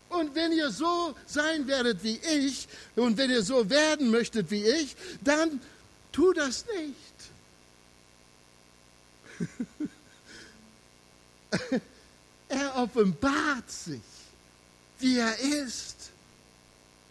[0.10, 4.66] Und wenn ihr so sein werdet wie ich und wenn ihr so werden möchtet wie
[4.66, 5.62] ich, dann
[6.12, 6.96] tu das nicht.
[12.50, 14.02] er offenbart sich,
[15.00, 16.12] wie er ist.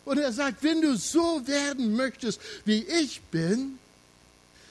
[0.05, 3.79] Und er sagt, wenn du so werden möchtest, wie ich bin,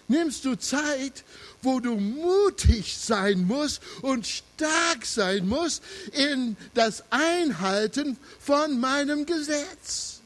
[0.08, 1.24] nimmst du Zeit,
[1.62, 10.20] wo du mutig sein musst und stark sein musst in das Einhalten von meinem Gesetz.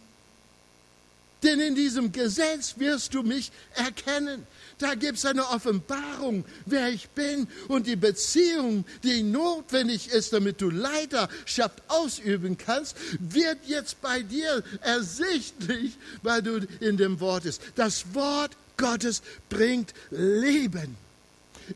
[1.44, 4.48] Denn in diesem Gesetz wirst du mich erkennen.
[4.84, 10.60] Da gibt es eine Offenbarung, wer ich bin und die Beziehung, die notwendig ist, damit
[10.60, 17.62] du Leiterschaft ausüben kannst, wird jetzt bei dir ersichtlich, weil du in dem Wort bist.
[17.76, 20.98] Das Wort Gottes bringt Leben.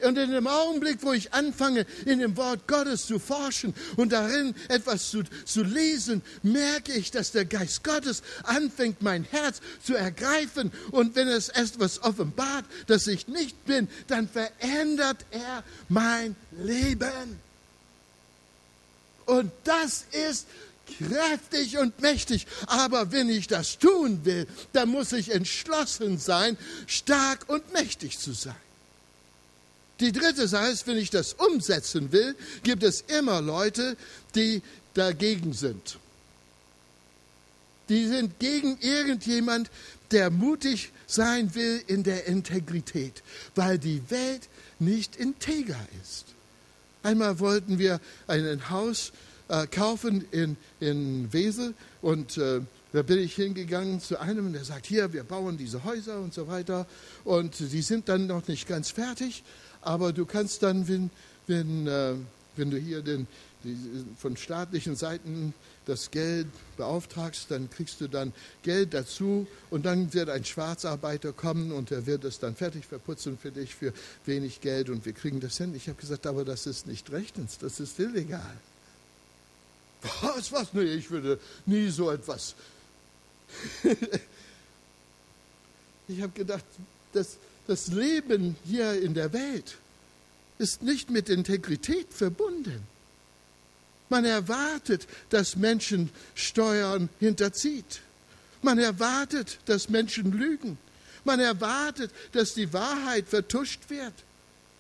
[0.03, 4.55] Und in dem Augenblick, wo ich anfange, in dem Wort Gottes zu forschen und darin
[4.69, 10.71] etwas zu, zu lesen, merke ich, dass der Geist Gottes anfängt, mein Herz zu ergreifen.
[10.91, 17.39] Und wenn es etwas offenbart, das ich nicht bin, dann verändert er mein Leben.
[19.25, 20.47] Und das ist
[20.97, 22.47] kräftig und mächtig.
[22.67, 28.33] Aber wenn ich das tun will, dann muss ich entschlossen sein, stark und mächtig zu
[28.33, 28.55] sein.
[29.99, 33.97] Die dritte Sache ist, wenn ich das umsetzen will, gibt es immer Leute,
[34.35, 34.61] die
[34.93, 35.97] dagegen sind.
[37.89, 39.71] Die sind gegen irgendjemand,
[40.11, 43.23] der mutig sein will in der Integrität,
[43.55, 46.25] weil die Welt nicht integer ist.
[47.03, 49.13] Einmal wollten wir ein Haus
[49.47, 52.61] äh, kaufen in, in Wesel und äh,
[52.93, 56.47] da bin ich hingegangen zu einem, der sagt, hier, wir bauen diese Häuser und so
[56.47, 56.87] weiter
[57.23, 59.43] und die sind dann noch nicht ganz fertig
[59.87, 61.09] aber du kannst dann, wenn,
[61.47, 62.15] wenn, äh,
[62.57, 63.25] wenn du hier den,
[63.63, 63.77] die,
[64.17, 65.53] von staatlichen Seiten
[65.85, 71.71] das Geld beauftragst, dann kriegst du dann Geld dazu und dann wird ein Schwarzarbeiter kommen
[71.71, 73.93] und er wird es dann fertig verputzen für dich für
[74.25, 75.73] wenig Geld und wir kriegen das hin.
[75.73, 78.57] Ich habe gesagt, aber das ist nicht rechtens, das ist illegal.
[80.21, 80.73] Was, was?
[80.73, 82.55] Nee, ich würde nie so etwas.
[86.09, 86.65] ich habe gedacht,
[87.13, 87.37] das,
[87.67, 89.77] das Leben hier in der Welt
[90.57, 92.81] ist nicht mit Integrität verbunden.
[94.09, 98.01] Man erwartet, dass Menschen Steuern hinterzieht.
[98.61, 100.77] Man erwartet, dass Menschen lügen.
[101.25, 104.13] Man erwartet, dass die Wahrheit vertuscht wird.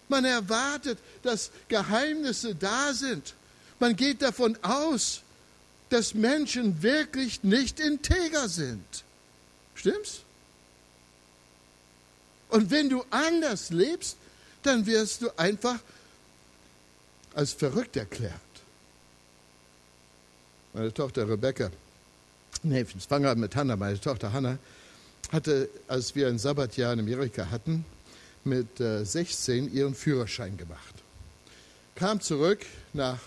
[0.07, 3.35] Man erwartet, dass Geheimnisse da sind.
[3.79, 5.21] Man geht davon aus,
[5.89, 9.03] dass Menschen wirklich nicht integer sind.
[9.75, 10.21] Stimmt's?
[12.57, 14.17] Und wenn du anders lebst,
[14.63, 15.77] dann wirst du einfach
[17.35, 18.33] als verrückt erklärt.
[20.73, 21.69] Meine Tochter Rebecca,
[22.63, 24.57] nee, ich fange an mit Hannah, meine Tochter Hannah,
[25.31, 27.85] hatte, als wir ein Sabbatjahr in Amerika hatten,
[28.43, 30.95] mit 16 äh, ihren Führerschein gemacht.
[31.93, 33.19] Kam zurück nach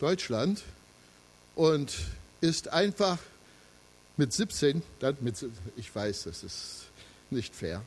[0.00, 0.64] Deutschland
[1.54, 1.94] und
[2.40, 3.18] ist einfach
[4.16, 6.86] mit 17, dann mit, ich weiß, das ist
[7.30, 7.84] nicht fair,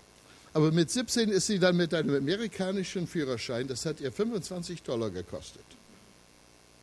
[0.53, 5.09] aber mit 17 ist sie dann mit einem amerikanischen Führerschein, das hat ihr 25 Dollar
[5.09, 5.63] gekostet.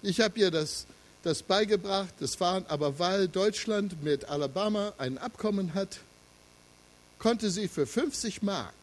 [0.02, 0.86] Ich habe ihr das,
[1.22, 5.98] das beigebracht, das Fahren, aber weil Deutschland mit Alabama ein Abkommen hat,
[7.18, 8.74] konnte sie für 50 Mark,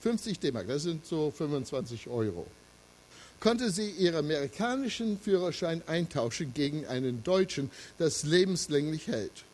[0.00, 2.46] 50 D-Mark, das sind so 25 Euro,
[3.38, 9.44] konnte sie ihren amerikanischen Führerschein eintauschen gegen einen deutschen, das lebenslänglich hält.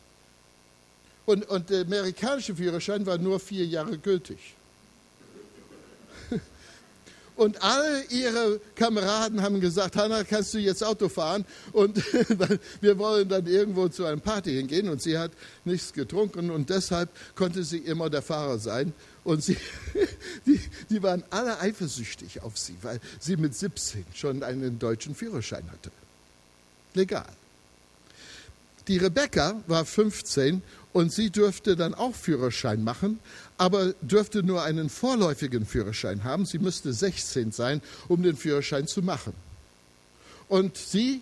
[1.27, 4.38] Und, und der amerikanische Führerschein war nur vier Jahre gültig.
[7.38, 11.44] Und alle ihre Kameraden haben gesagt, Hanna, kannst du jetzt Auto fahren?
[11.70, 11.96] Und
[12.81, 14.88] wir wollen dann irgendwo zu einer Party hingehen.
[14.88, 15.31] Und sie hat
[15.64, 18.92] nichts getrunken und deshalb konnte sie immer der Fahrer sein.
[19.22, 19.57] Und sie,
[20.46, 25.70] die, die waren alle eifersüchtig auf sie, weil sie mit 17 schon einen deutschen Führerschein
[25.70, 25.92] hatte.
[26.94, 27.38] Legal.
[28.88, 30.62] Die Rebecca war 15
[30.94, 33.20] und sie dürfte dann auch Führerschein machen,
[33.59, 36.46] aber dürfte nur einen vorläufigen Führerschein haben.
[36.46, 39.35] Sie müsste 16 sein, um den Führerschein zu machen.
[40.48, 41.20] Und sie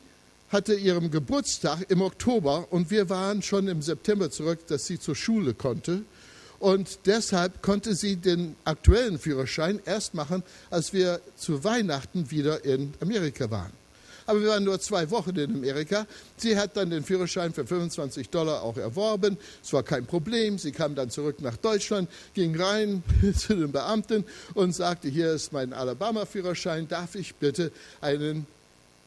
[0.51, 5.17] hatte ihren Geburtstag im Oktober und wir waren schon im September zurück, dass sie zur
[5.17, 6.03] Schule konnte.
[6.61, 12.95] Und deshalb konnte sie den aktuellen Führerschein erst machen, als wir zu Weihnachten wieder in
[13.01, 13.86] Amerika waren
[14.27, 16.07] aber wir waren nur zwei Wochen in Amerika.
[16.37, 19.39] Sie hat dann den Führerschein für 25 Dollar auch erworben.
[19.63, 20.59] Es war kein Problem.
[20.59, 23.03] Sie kam dann zurück nach Deutschland, ging rein
[23.37, 28.47] zu den Beamten und sagte, hier ist mein Alabama-Führerschein, darf ich bitte einen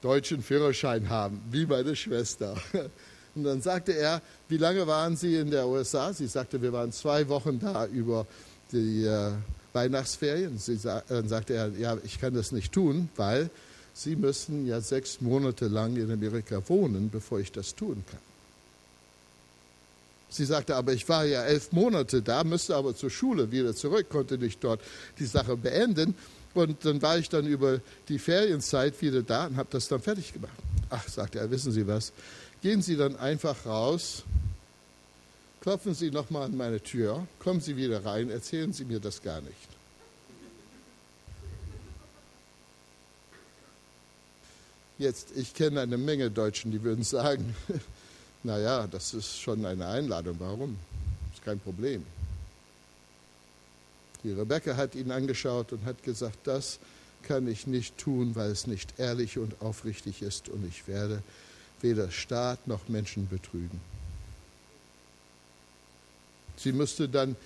[0.01, 2.55] deutschen Führerschein haben, wie meine Schwester.
[3.36, 6.12] Und dann sagte er, wie lange waren Sie in der USA?
[6.13, 8.25] Sie sagte, wir waren zwei Wochen da über
[8.71, 9.32] die äh,
[9.73, 10.58] Weihnachtsferien.
[10.58, 13.49] Sie, dann sagte er, ja, ich kann das nicht tun, weil
[14.01, 18.21] Sie müssen ja sechs Monate lang in Amerika wohnen, bevor ich das tun kann.
[20.29, 24.07] Sie sagte, aber ich war ja elf Monate da, müsste aber zur Schule wieder zurück,
[24.09, 24.79] konnte nicht dort
[25.17, 26.15] die Sache beenden.
[26.53, 30.31] Und dann war ich dann über die Ferienzeit wieder da und habe das dann fertig
[30.31, 30.53] gemacht.
[30.89, 32.13] Ach, sagte er, wissen Sie was,
[32.62, 34.23] gehen Sie dann einfach raus,
[35.59, 39.41] klopfen Sie nochmal an meine Tür, kommen Sie wieder rein, erzählen Sie mir das gar
[39.41, 39.78] nicht.
[44.99, 47.55] Jetzt, ich kenne eine Menge Deutschen, die würden sagen,
[48.43, 50.77] naja, das ist schon eine Einladung, warum?
[51.33, 52.05] Ist kein Problem.
[54.23, 56.79] Die Rebecca hat ihn angeschaut und hat gesagt, das
[57.23, 61.23] kann ich nicht tun, weil es nicht ehrlich und aufrichtig ist und ich werde
[61.79, 63.79] weder Staat noch Menschen betrügen.
[66.57, 67.38] Sie musste dann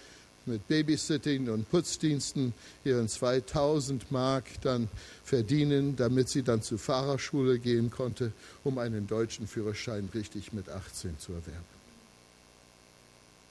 [0.46, 2.54] mit Babysitting und Putzdiensten
[2.84, 4.90] ihren 2000 Mark dann
[5.24, 11.18] verdienen, damit sie dann zur Fahrerschule gehen konnte, um einen deutschen Führerschein richtig mit 18
[11.20, 11.74] zu erwerben.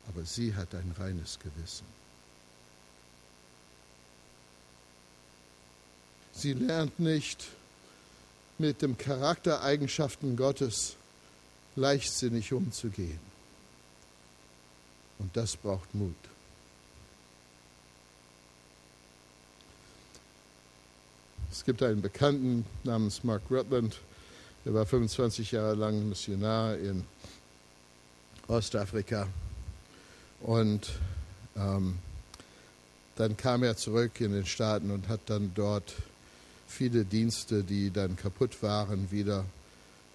[0.09, 1.87] Aber sie hat ein reines Gewissen.
[6.33, 7.47] Sie lernt nicht
[8.59, 10.97] mit den Charaktereigenschaften Gottes
[11.77, 13.21] leichtsinnig umzugehen.
[15.19, 16.17] Und das braucht Mut.
[21.53, 24.01] Es gibt einen Bekannten namens Mark Rutland,
[24.65, 27.05] der war 25 Jahre lang Missionar in
[28.49, 29.29] Ostafrika.
[30.41, 30.89] Und
[31.55, 31.99] ähm,
[33.17, 35.93] dann kam er zurück in den Staaten und hat dann dort
[36.67, 39.45] viele Dienste, die dann kaputt waren, wieder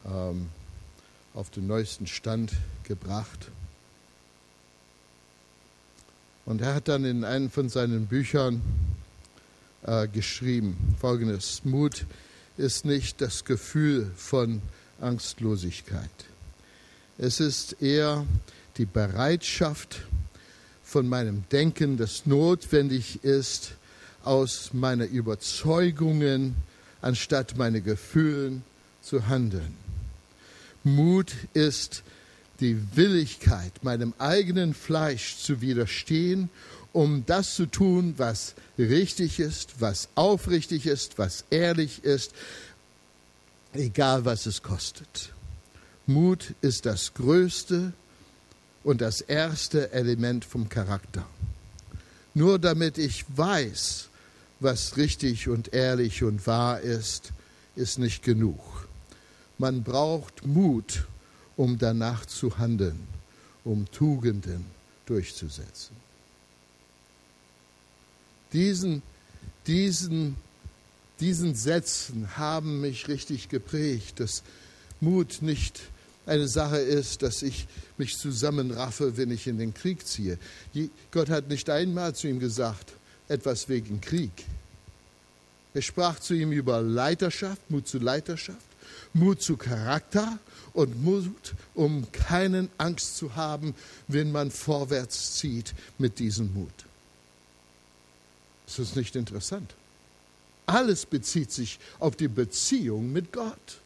[0.07, 0.49] ähm,
[1.35, 3.51] auf den neuesten Stand gebracht.
[6.47, 8.59] Und er hat dann in einem von seinen Büchern
[9.87, 10.95] äh, geschrieben.
[10.99, 12.05] Folgendes, Mut
[12.57, 14.61] ist nicht das Gefühl von
[15.01, 16.09] Angstlosigkeit.
[17.17, 18.25] Es ist eher
[18.77, 20.01] die Bereitschaft
[20.83, 23.71] von meinem Denken, das notwendig ist,
[24.23, 26.55] aus meiner Überzeugungen
[27.01, 28.63] anstatt meine Gefühlen
[29.01, 29.75] zu handeln.
[30.83, 32.03] Mut ist
[32.59, 36.49] die Willigkeit, meinem eigenen Fleisch zu widerstehen
[36.97, 42.31] um das zu tun, was richtig ist, was aufrichtig ist, was ehrlich ist,
[43.73, 45.31] egal was es kostet.
[46.07, 47.93] Mut ist das größte
[48.83, 51.23] und das erste Element vom Charakter.
[52.33, 54.09] Nur damit ich weiß,
[54.59, 57.31] was richtig und ehrlich und wahr ist,
[57.75, 58.87] ist nicht genug.
[59.59, 61.05] Man braucht Mut,
[61.57, 63.07] um danach zu handeln,
[63.63, 64.65] um Tugenden
[65.05, 66.06] durchzusetzen.
[68.53, 69.01] Diesen,
[69.65, 70.35] diesen,
[71.19, 74.43] diesen Sätzen haben mich richtig geprägt, dass
[75.01, 75.81] Mut nicht
[76.25, 77.67] eine Sache ist, dass ich
[77.97, 80.37] mich zusammenraffe, wenn ich in den Krieg ziehe.
[81.11, 82.93] Gott hat nicht einmal zu ihm gesagt,
[83.29, 84.31] etwas wegen Krieg.
[85.73, 88.57] Er sprach zu ihm über Leiterschaft, Mut zu Leiterschaft,
[89.13, 90.39] Mut zu Charakter
[90.73, 93.75] und Mut, um keinen Angst zu haben,
[94.07, 96.86] wenn man vorwärts zieht mit diesem Mut.
[98.67, 99.73] Ist das nicht interessant?
[100.65, 103.81] Alles bezieht sich auf die Beziehung mit Gott.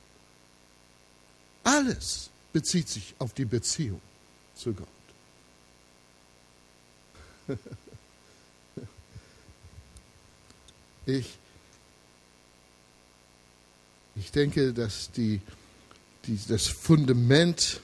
[1.63, 4.01] Alles bezieht sich auf die Beziehung
[4.55, 4.87] zu Gott.
[11.05, 11.25] Ich,
[14.15, 15.41] ich denke, dass die,
[16.25, 17.81] die, das Fundament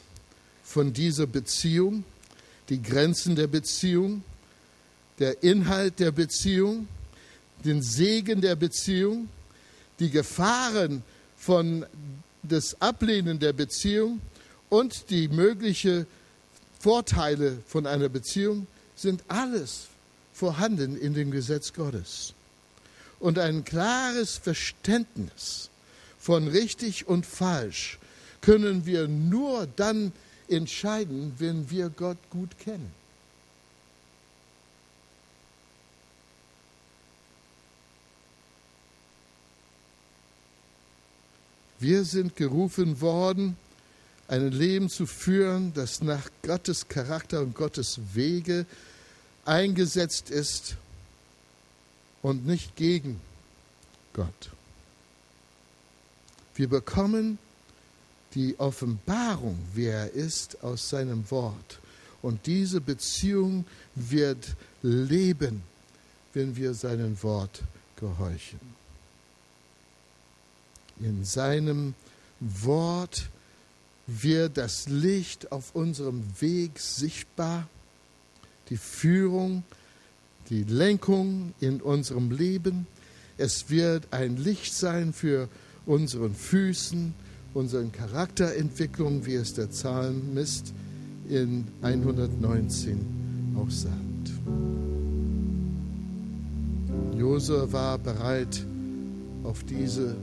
[0.64, 2.04] von dieser Beziehung,
[2.70, 4.24] die Grenzen der Beziehung,
[5.20, 6.88] der Inhalt der Beziehung,
[7.64, 9.30] den Segen der Beziehung,
[10.00, 11.04] die Gefahren
[11.38, 11.86] von
[12.44, 14.22] des Ablehnen der Beziehung
[14.70, 16.06] und die möglichen
[16.80, 19.88] Vorteile von einer Beziehung sind alles
[20.34, 22.34] vorhanden in dem Gesetz Gottes.
[23.20, 25.70] Und ein klares Verständnis
[26.20, 27.98] von richtig und falsch
[28.42, 30.12] können wir nur dann
[30.48, 32.92] entscheiden, wenn wir Gott gut kennen.
[41.80, 43.56] Wir sind gerufen worden,
[44.28, 48.66] ein Leben zu führen, das nach Gottes Charakter und Gottes Wege
[49.46, 50.76] eingesetzt ist
[52.22, 53.22] und nicht gegen
[54.14, 54.50] Gott.
[56.56, 57.38] Wir bekommen
[58.34, 61.80] die Offenbarung, wer er ist, aus seinem Wort.
[62.22, 65.62] Und diese Beziehung wird leben,
[66.34, 67.62] wenn wir seinem Wort
[67.96, 68.78] gehorchen
[71.02, 71.94] in seinem
[72.40, 73.30] Wort
[74.08, 77.68] wird das Licht auf unserem Weg sichtbar,
[78.70, 79.64] die Führung,
[80.50, 82.88] die Lenkung in unserem Leben.
[83.38, 85.50] Es wird ein Licht sein für
[85.86, 87.14] unseren Füßen,
[87.54, 90.74] unseren Charakterentwicklung, wie es der Psalmist
[91.30, 93.94] in 119 auch sagt.
[97.18, 98.66] Josua war bereit,
[99.44, 100.16] auf diese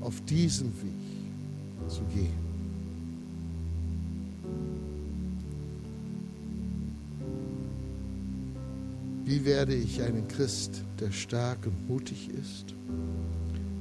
[0.00, 2.50] auf diesem Weg zu gehen.
[9.24, 12.74] Wie werde ich einen Christ, der stark und mutig ist,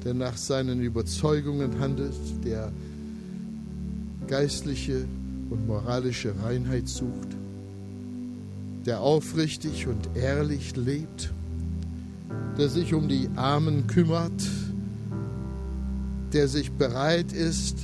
[0.04, 2.14] der nach seinen Überzeugungen handelt,
[2.44, 2.72] der
[4.28, 5.06] geistliche
[5.50, 7.30] und moralische Reinheit sucht,
[8.86, 11.34] der aufrichtig und ehrlich lebt,
[12.58, 14.44] der sich um die Armen kümmert,
[16.34, 17.78] der sich bereit ist,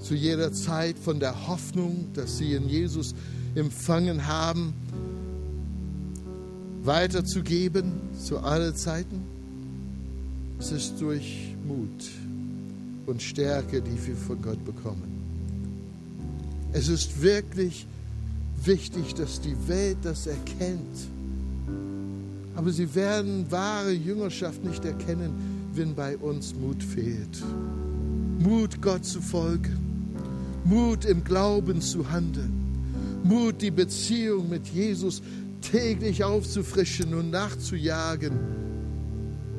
[0.00, 3.14] zu jeder Zeit von der Hoffnung, dass sie in Jesus
[3.54, 4.74] empfangen haben,
[6.82, 9.22] weiterzugeben zu allen Zeiten.
[10.58, 11.88] Es ist durch Mut
[13.06, 15.02] und Stärke, die wir von Gott bekommen.
[16.72, 17.86] Es ist wirklich
[18.64, 21.08] wichtig, dass die Welt das erkennt.
[22.54, 25.32] Aber sie werden wahre Jüngerschaft nicht erkennen,
[25.74, 27.42] wenn bei uns Mut fehlt.
[28.38, 30.14] Mut, Gott zu folgen.
[30.64, 32.52] Mut, im Glauben zu handeln.
[33.24, 35.22] Mut, die Beziehung mit Jesus
[35.60, 38.32] täglich aufzufrischen und nachzujagen.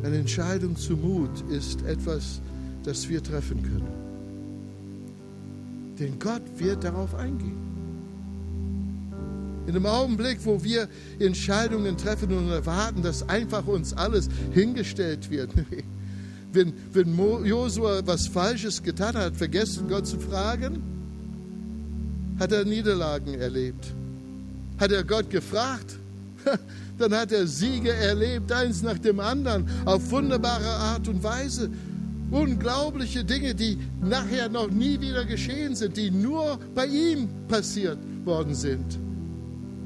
[0.03, 2.41] Eine Entscheidung zu Mut ist etwas,
[2.84, 3.99] das wir treffen können.
[5.99, 7.57] Denn Gott wird darauf eingehen.
[9.68, 10.88] In dem Augenblick, wo wir
[11.20, 15.51] Entscheidungen treffen und erwarten, dass einfach uns alles hingestellt wird,
[16.52, 20.82] wenn, wenn Josua was Falsches getan hat, vergessen Gott zu fragen?
[22.39, 23.88] Hat er Niederlagen erlebt?
[24.80, 25.97] Hat er Gott gefragt?
[26.97, 31.70] Dann hat er Siege erlebt, eins nach dem anderen, auf wunderbare Art und Weise.
[32.32, 38.54] Unglaubliche Dinge, die nachher noch nie wieder geschehen sind, die nur bei ihm passiert worden
[38.54, 39.00] sind.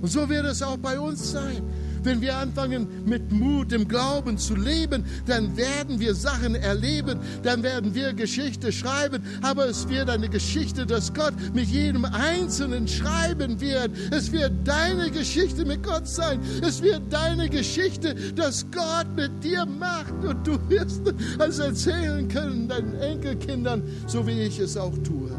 [0.02, 1.62] Und so wird es auch bei uns sein.
[2.04, 7.64] Wenn wir anfangen mit Mut im Glauben zu leben, dann werden wir Sachen erleben, dann
[7.64, 13.60] werden wir Geschichte schreiben, aber es wird eine Geschichte, dass Gott mit jedem Einzelnen schreiben
[13.62, 13.92] wird.
[14.12, 16.40] Es wird deine Geschichte mit Gott sein.
[16.62, 21.02] Es wird deine Geschichte, dass Gott mit dir macht und du wirst
[21.40, 25.32] es erzählen können deinen Enkelkindern, so wie ich es auch tue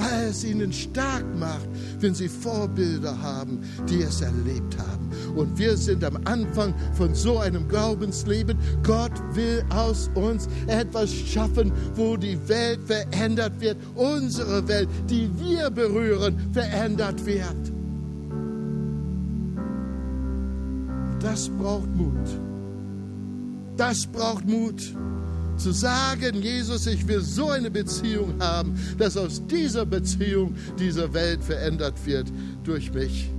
[0.00, 1.68] weil es ihnen stark macht,
[2.00, 5.10] wenn sie Vorbilder haben, die es erlebt haben.
[5.36, 8.58] Und wir sind am Anfang von so einem Glaubensleben.
[8.82, 15.70] Gott will aus uns etwas schaffen, wo die Welt verändert wird, unsere Welt, die wir
[15.70, 17.72] berühren, verändert wird.
[21.20, 22.14] Das braucht Mut.
[23.76, 24.94] Das braucht Mut
[25.60, 31.44] zu sagen, Jesus, ich will so eine Beziehung haben, dass aus dieser Beziehung diese Welt
[31.44, 32.26] verändert wird
[32.64, 33.30] durch mich.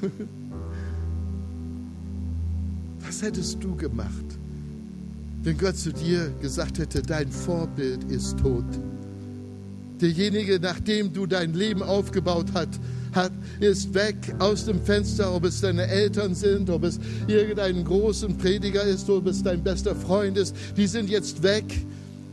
[3.06, 4.38] Was hättest du gemacht,
[5.42, 8.64] wenn Gott zu dir gesagt hätte, dein Vorbild ist tot?
[10.00, 12.80] Derjenige, nach dem du dein Leben aufgebaut hast,
[13.12, 18.36] hat, ist weg aus dem Fenster, ob es deine Eltern sind, ob es irgendein großen
[18.38, 21.64] Prediger ist, ob es dein bester Freund ist, die sind jetzt weg.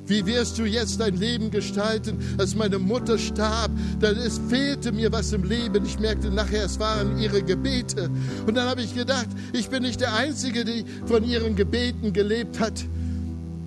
[0.10, 2.18] Wie wirst du jetzt dein Leben gestalten?
[2.40, 3.70] Als meine Mutter starb,
[4.00, 5.86] dann es fehlte mir was im Leben.
[5.86, 8.10] Ich merkte nachher, es waren ihre Gebete.
[8.48, 12.60] Und dann habe ich gedacht, ich bin nicht der Einzige, der von ihren Gebeten gelebt
[12.60, 12.86] hat.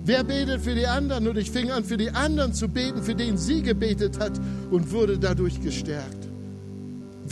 [0.03, 1.29] Wer betet für die anderen?
[1.29, 4.33] Und ich fing an, für die anderen zu beten, für den sie gebetet hat
[4.69, 6.22] und wurde dadurch gestärkt.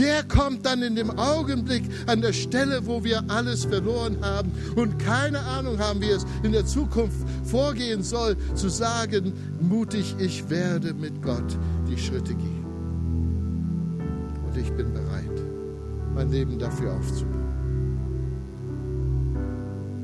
[0.01, 4.97] Wer kommt dann in dem Augenblick an der Stelle, wo wir alles verloren haben und
[4.97, 10.95] keine Ahnung haben, wie es in der Zukunft vorgehen soll, zu sagen, mutig, ich werde
[10.95, 11.55] mit Gott
[11.87, 12.65] die Schritte gehen.
[14.47, 15.39] Und ich bin bereit,
[16.15, 17.37] mein Leben dafür aufzubauen.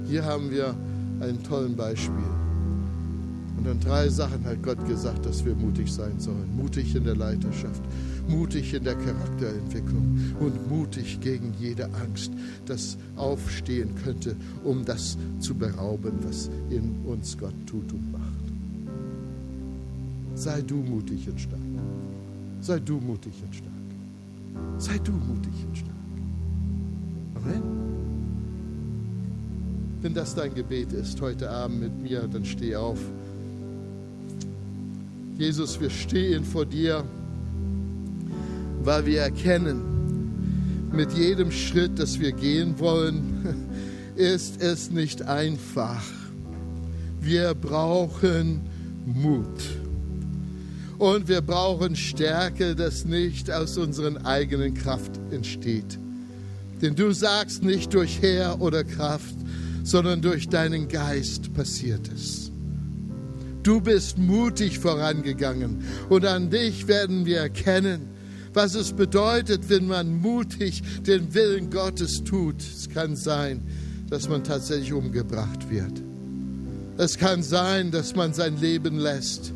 [0.05, 0.75] Hier haben wir
[1.21, 2.13] einen tollen Beispiel.
[3.57, 6.55] Und an drei Sachen hat Gott gesagt, dass wir mutig sein sollen.
[6.55, 7.81] Mutig in der Leiterschaft,
[8.28, 12.32] mutig in der Charakterentwicklung und mutig gegen jede Angst,
[12.65, 18.23] das aufstehen könnte, um das zu berauben, was in uns Gott tut und macht.
[20.36, 21.59] Sei du mutig und stark.
[22.61, 23.71] Sei du mutig und stark.
[24.78, 25.95] Sei du mutig und stark.
[27.36, 27.61] Amen.
[30.01, 32.99] Wenn das dein Gebet ist heute Abend mit mir, dann steh auf.
[35.38, 37.03] Jesus, wir stehen vor dir
[38.88, 43.67] weil wir erkennen, mit jedem Schritt, das wir gehen wollen,
[44.15, 46.01] ist es nicht einfach.
[47.19, 48.61] Wir brauchen
[49.05, 49.45] Mut.
[50.97, 55.99] Und wir brauchen Stärke, das nicht aus unserer eigenen Kraft entsteht.
[56.81, 59.35] Denn du sagst nicht durch Heer oder Kraft,
[59.83, 62.53] sondern durch deinen Geist passiert es.
[63.63, 68.15] Du bist mutig vorangegangen und an dich werden wir erkennen,
[68.58, 72.55] was es bedeutet, wenn man mutig den Willen Gottes tut.
[72.60, 73.62] Es kann sein,
[74.10, 76.01] dass man tatsächlich umgebracht wird.
[76.97, 79.53] Es kann sein, dass man sein Leben lässt.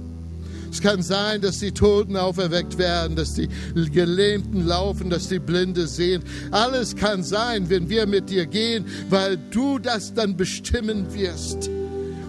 [0.72, 5.88] Es kann sein, dass die Toten auferweckt werden, dass die Gelähmten laufen, dass die Blinde
[5.88, 6.22] sehen.
[6.52, 11.72] Alles kann sein, wenn wir mit dir gehen, weil du das dann bestimmen wirst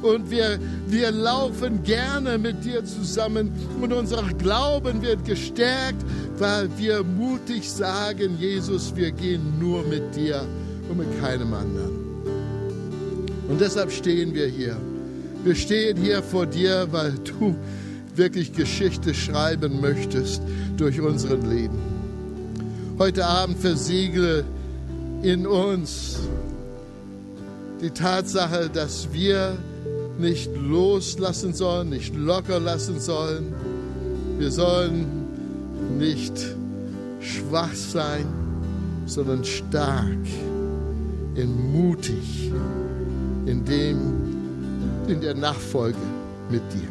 [0.02, 0.58] und wir,
[0.88, 6.04] wir laufen gerne mit dir zusammen und unser Glauben wird gestärkt,
[6.42, 10.44] weil wir mutig sagen, Jesus, wir gehen nur mit dir
[10.88, 11.92] und mit keinem anderen.
[13.48, 14.76] Und deshalb stehen wir hier.
[15.44, 17.54] Wir stehen hier vor dir, weil du
[18.16, 20.42] wirklich Geschichte schreiben möchtest
[20.76, 21.78] durch unseren Leben.
[22.98, 24.44] Heute Abend versiegle
[25.22, 26.18] in uns
[27.80, 29.56] die Tatsache, dass wir
[30.18, 33.54] nicht loslassen sollen, nicht locker lassen sollen.
[34.38, 35.21] Wir sollen
[35.98, 36.32] nicht
[37.20, 38.26] schwach sein,
[39.06, 40.26] sondern stark,
[41.34, 42.52] in mutig,
[43.46, 43.98] in dem,
[45.08, 45.98] in der Nachfolge
[46.50, 46.88] mit dir.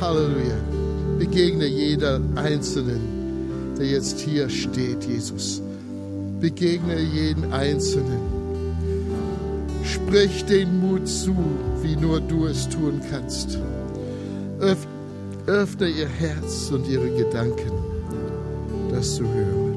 [0.00, 0.56] Halleluja.
[1.18, 5.62] Begegne jeder Einzelnen, der jetzt hier steht, Jesus.
[6.40, 8.42] Begegne jeden Einzelnen
[9.84, 11.34] Sprich den Mut zu,
[11.82, 13.58] wie nur du es tun kannst.
[14.60, 14.86] Öff,
[15.46, 17.72] öffne ihr Herz und ihre Gedanken,
[18.90, 19.76] das zu hören.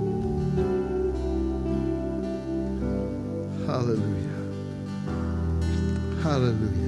[3.68, 4.00] Halleluja.
[6.24, 6.86] Halleluja.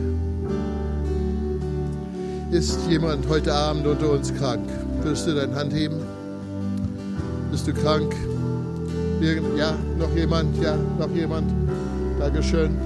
[2.52, 4.70] Ist jemand heute Abend unter uns krank?
[5.02, 5.98] Würdest du deine Hand heben?
[7.52, 8.16] Bist du krank?
[9.58, 10.56] Ja, noch jemand?
[10.62, 11.52] Ja, noch jemand?
[12.20, 12.78] Dankeschön.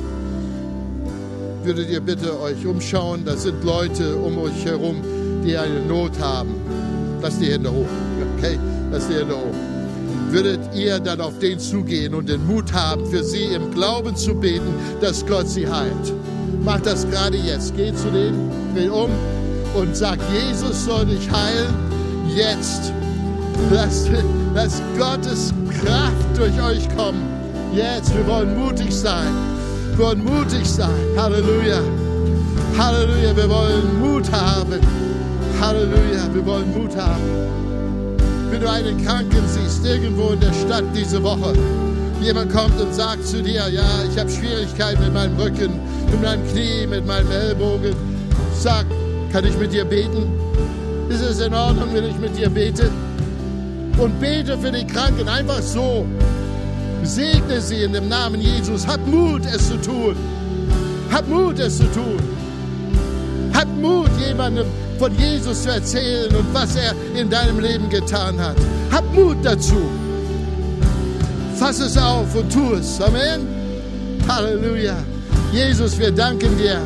[1.63, 3.23] Würdet ihr bitte euch umschauen?
[3.25, 5.01] Da sind Leute um euch herum,
[5.43, 6.55] die eine Not haben.
[7.21, 7.87] Lass die Hände hoch.
[8.37, 8.57] Okay,
[8.91, 9.55] lass die Hände hoch.
[10.31, 14.33] Würdet ihr dann auf den zugehen und den Mut haben, für sie im Glauben zu
[14.33, 16.13] beten, dass Gott sie heilt?
[16.63, 17.75] Macht das gerade jetzt.
[17.75, 19.09] Geht zu denen, dreh um
[19.75, 21.73] und sagt, Jesus soll dich heilen.
[22.35, 22.93] Jetzt.
[23.71, 24.09] Lasst,
[24.55, 27.21] lasst Gottes Kraft durch euch kommen.
[27.73, 28.15] Jetzt.
[28.15, 29.33] Wir wollen mutig sein.
[29.95, 30.89] Wir wollen mutig sein.
[31.17, 31.81] Halleluja.
[32.77, 33.35] Halleluja.
[33.35, 34.79] Wir wollen Mut haben.
[35.61, 36.33] Halleluja.
[36.33, 37.21] Wir wollen Mut haben.
[38.49, 41.53] Wenn du einen Kranken siehst, irgendwo in der Stadt diese Woche,
[42.19, 46.45] jemand kommt und sagt zu dir, ja, ich habe Schwierigkeiten mit meinem Rücken, mit meinem
[46.47, 47.95] Knie, mit meinem Ellbogen.
[48.59, 48.85] Sag,
[49.31, 50.27] kann ich mit dir beten?
[51.09, 52.89] Ist es in Ordnung, wenn ich mit dir bete?
[53.99, 56.07] Und bete für die Kranken einfach so.
[57.03, 58.87] Segne sie in dem Namen Jesus.
[58.87, 60.15] Hab Mut, es zu tun.
[61.11, 62.19] Hab Mut, es zu tun.
[63.61, 64.65] Hab Mut, jemandem
[64.97, 68.55] von Jesus zu erzählen und was er in deinem Leben getan hat.
[68.91, 69.83] Hab Mut dazu.
[71.57, 72.99] Fass es auf und tu es.
[72.99, 73.47] Amen.
[74.27, 74.95] Halleluja.
[75.53, 76.81] Jesus, wir danken dir,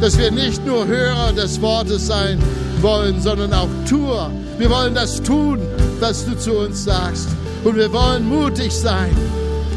[0.00, 2.42] dass wir nicht nur Hörer des Wortes sein
[2.80, 4.32] wollen, sondern auch Tuer.
[4.58, 5.60] Wir wollen das tun,
[6.00, 7.28] was du zu uns sagst.
[7.62, 9.16] Und wir wollen mutig sein,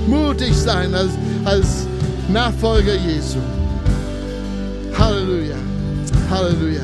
[0.07, 1.11] mutig sein als,
[1.45, 1.85] als
[2.29, 3.37] Nachfolger Jesu.
[4.97, 5.20] Halleluja,
[6.31, 6.81] Halleluja.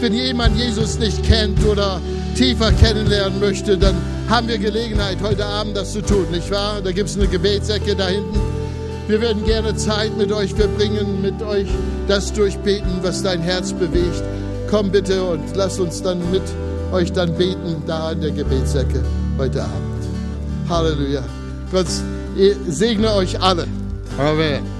[0.00, 2.00] Wenn jemand Jesus nicht kennt oder
[2.34, 3.94] tiefer kennenlernen möchte, dann
[4.30, 6.80] haben wir Gelegenheit, heute Abend das zu tun, nicht wahr?
[6.80, 8.40] Da gibt es eine Gebetsecke da hinten.
[9.08, 11.68] Wir werden gerne Zeit mit euch verbringen, mit euch
[12.08, 14.22] das durchbeten, was dein Herz bewegt.
[14.70, 16.42] Komm bitte und lass uns dann mit
[16.92, 19.02] euch dann beten, da in der Gebetsecke
[19.36, 20.06] heute Abend.
[20.68, 21.22] Halleluja.
[21.72, 21.88] Gott
[22.68, 23.66] segne euch alle.
[24.16, 24.79] Amen.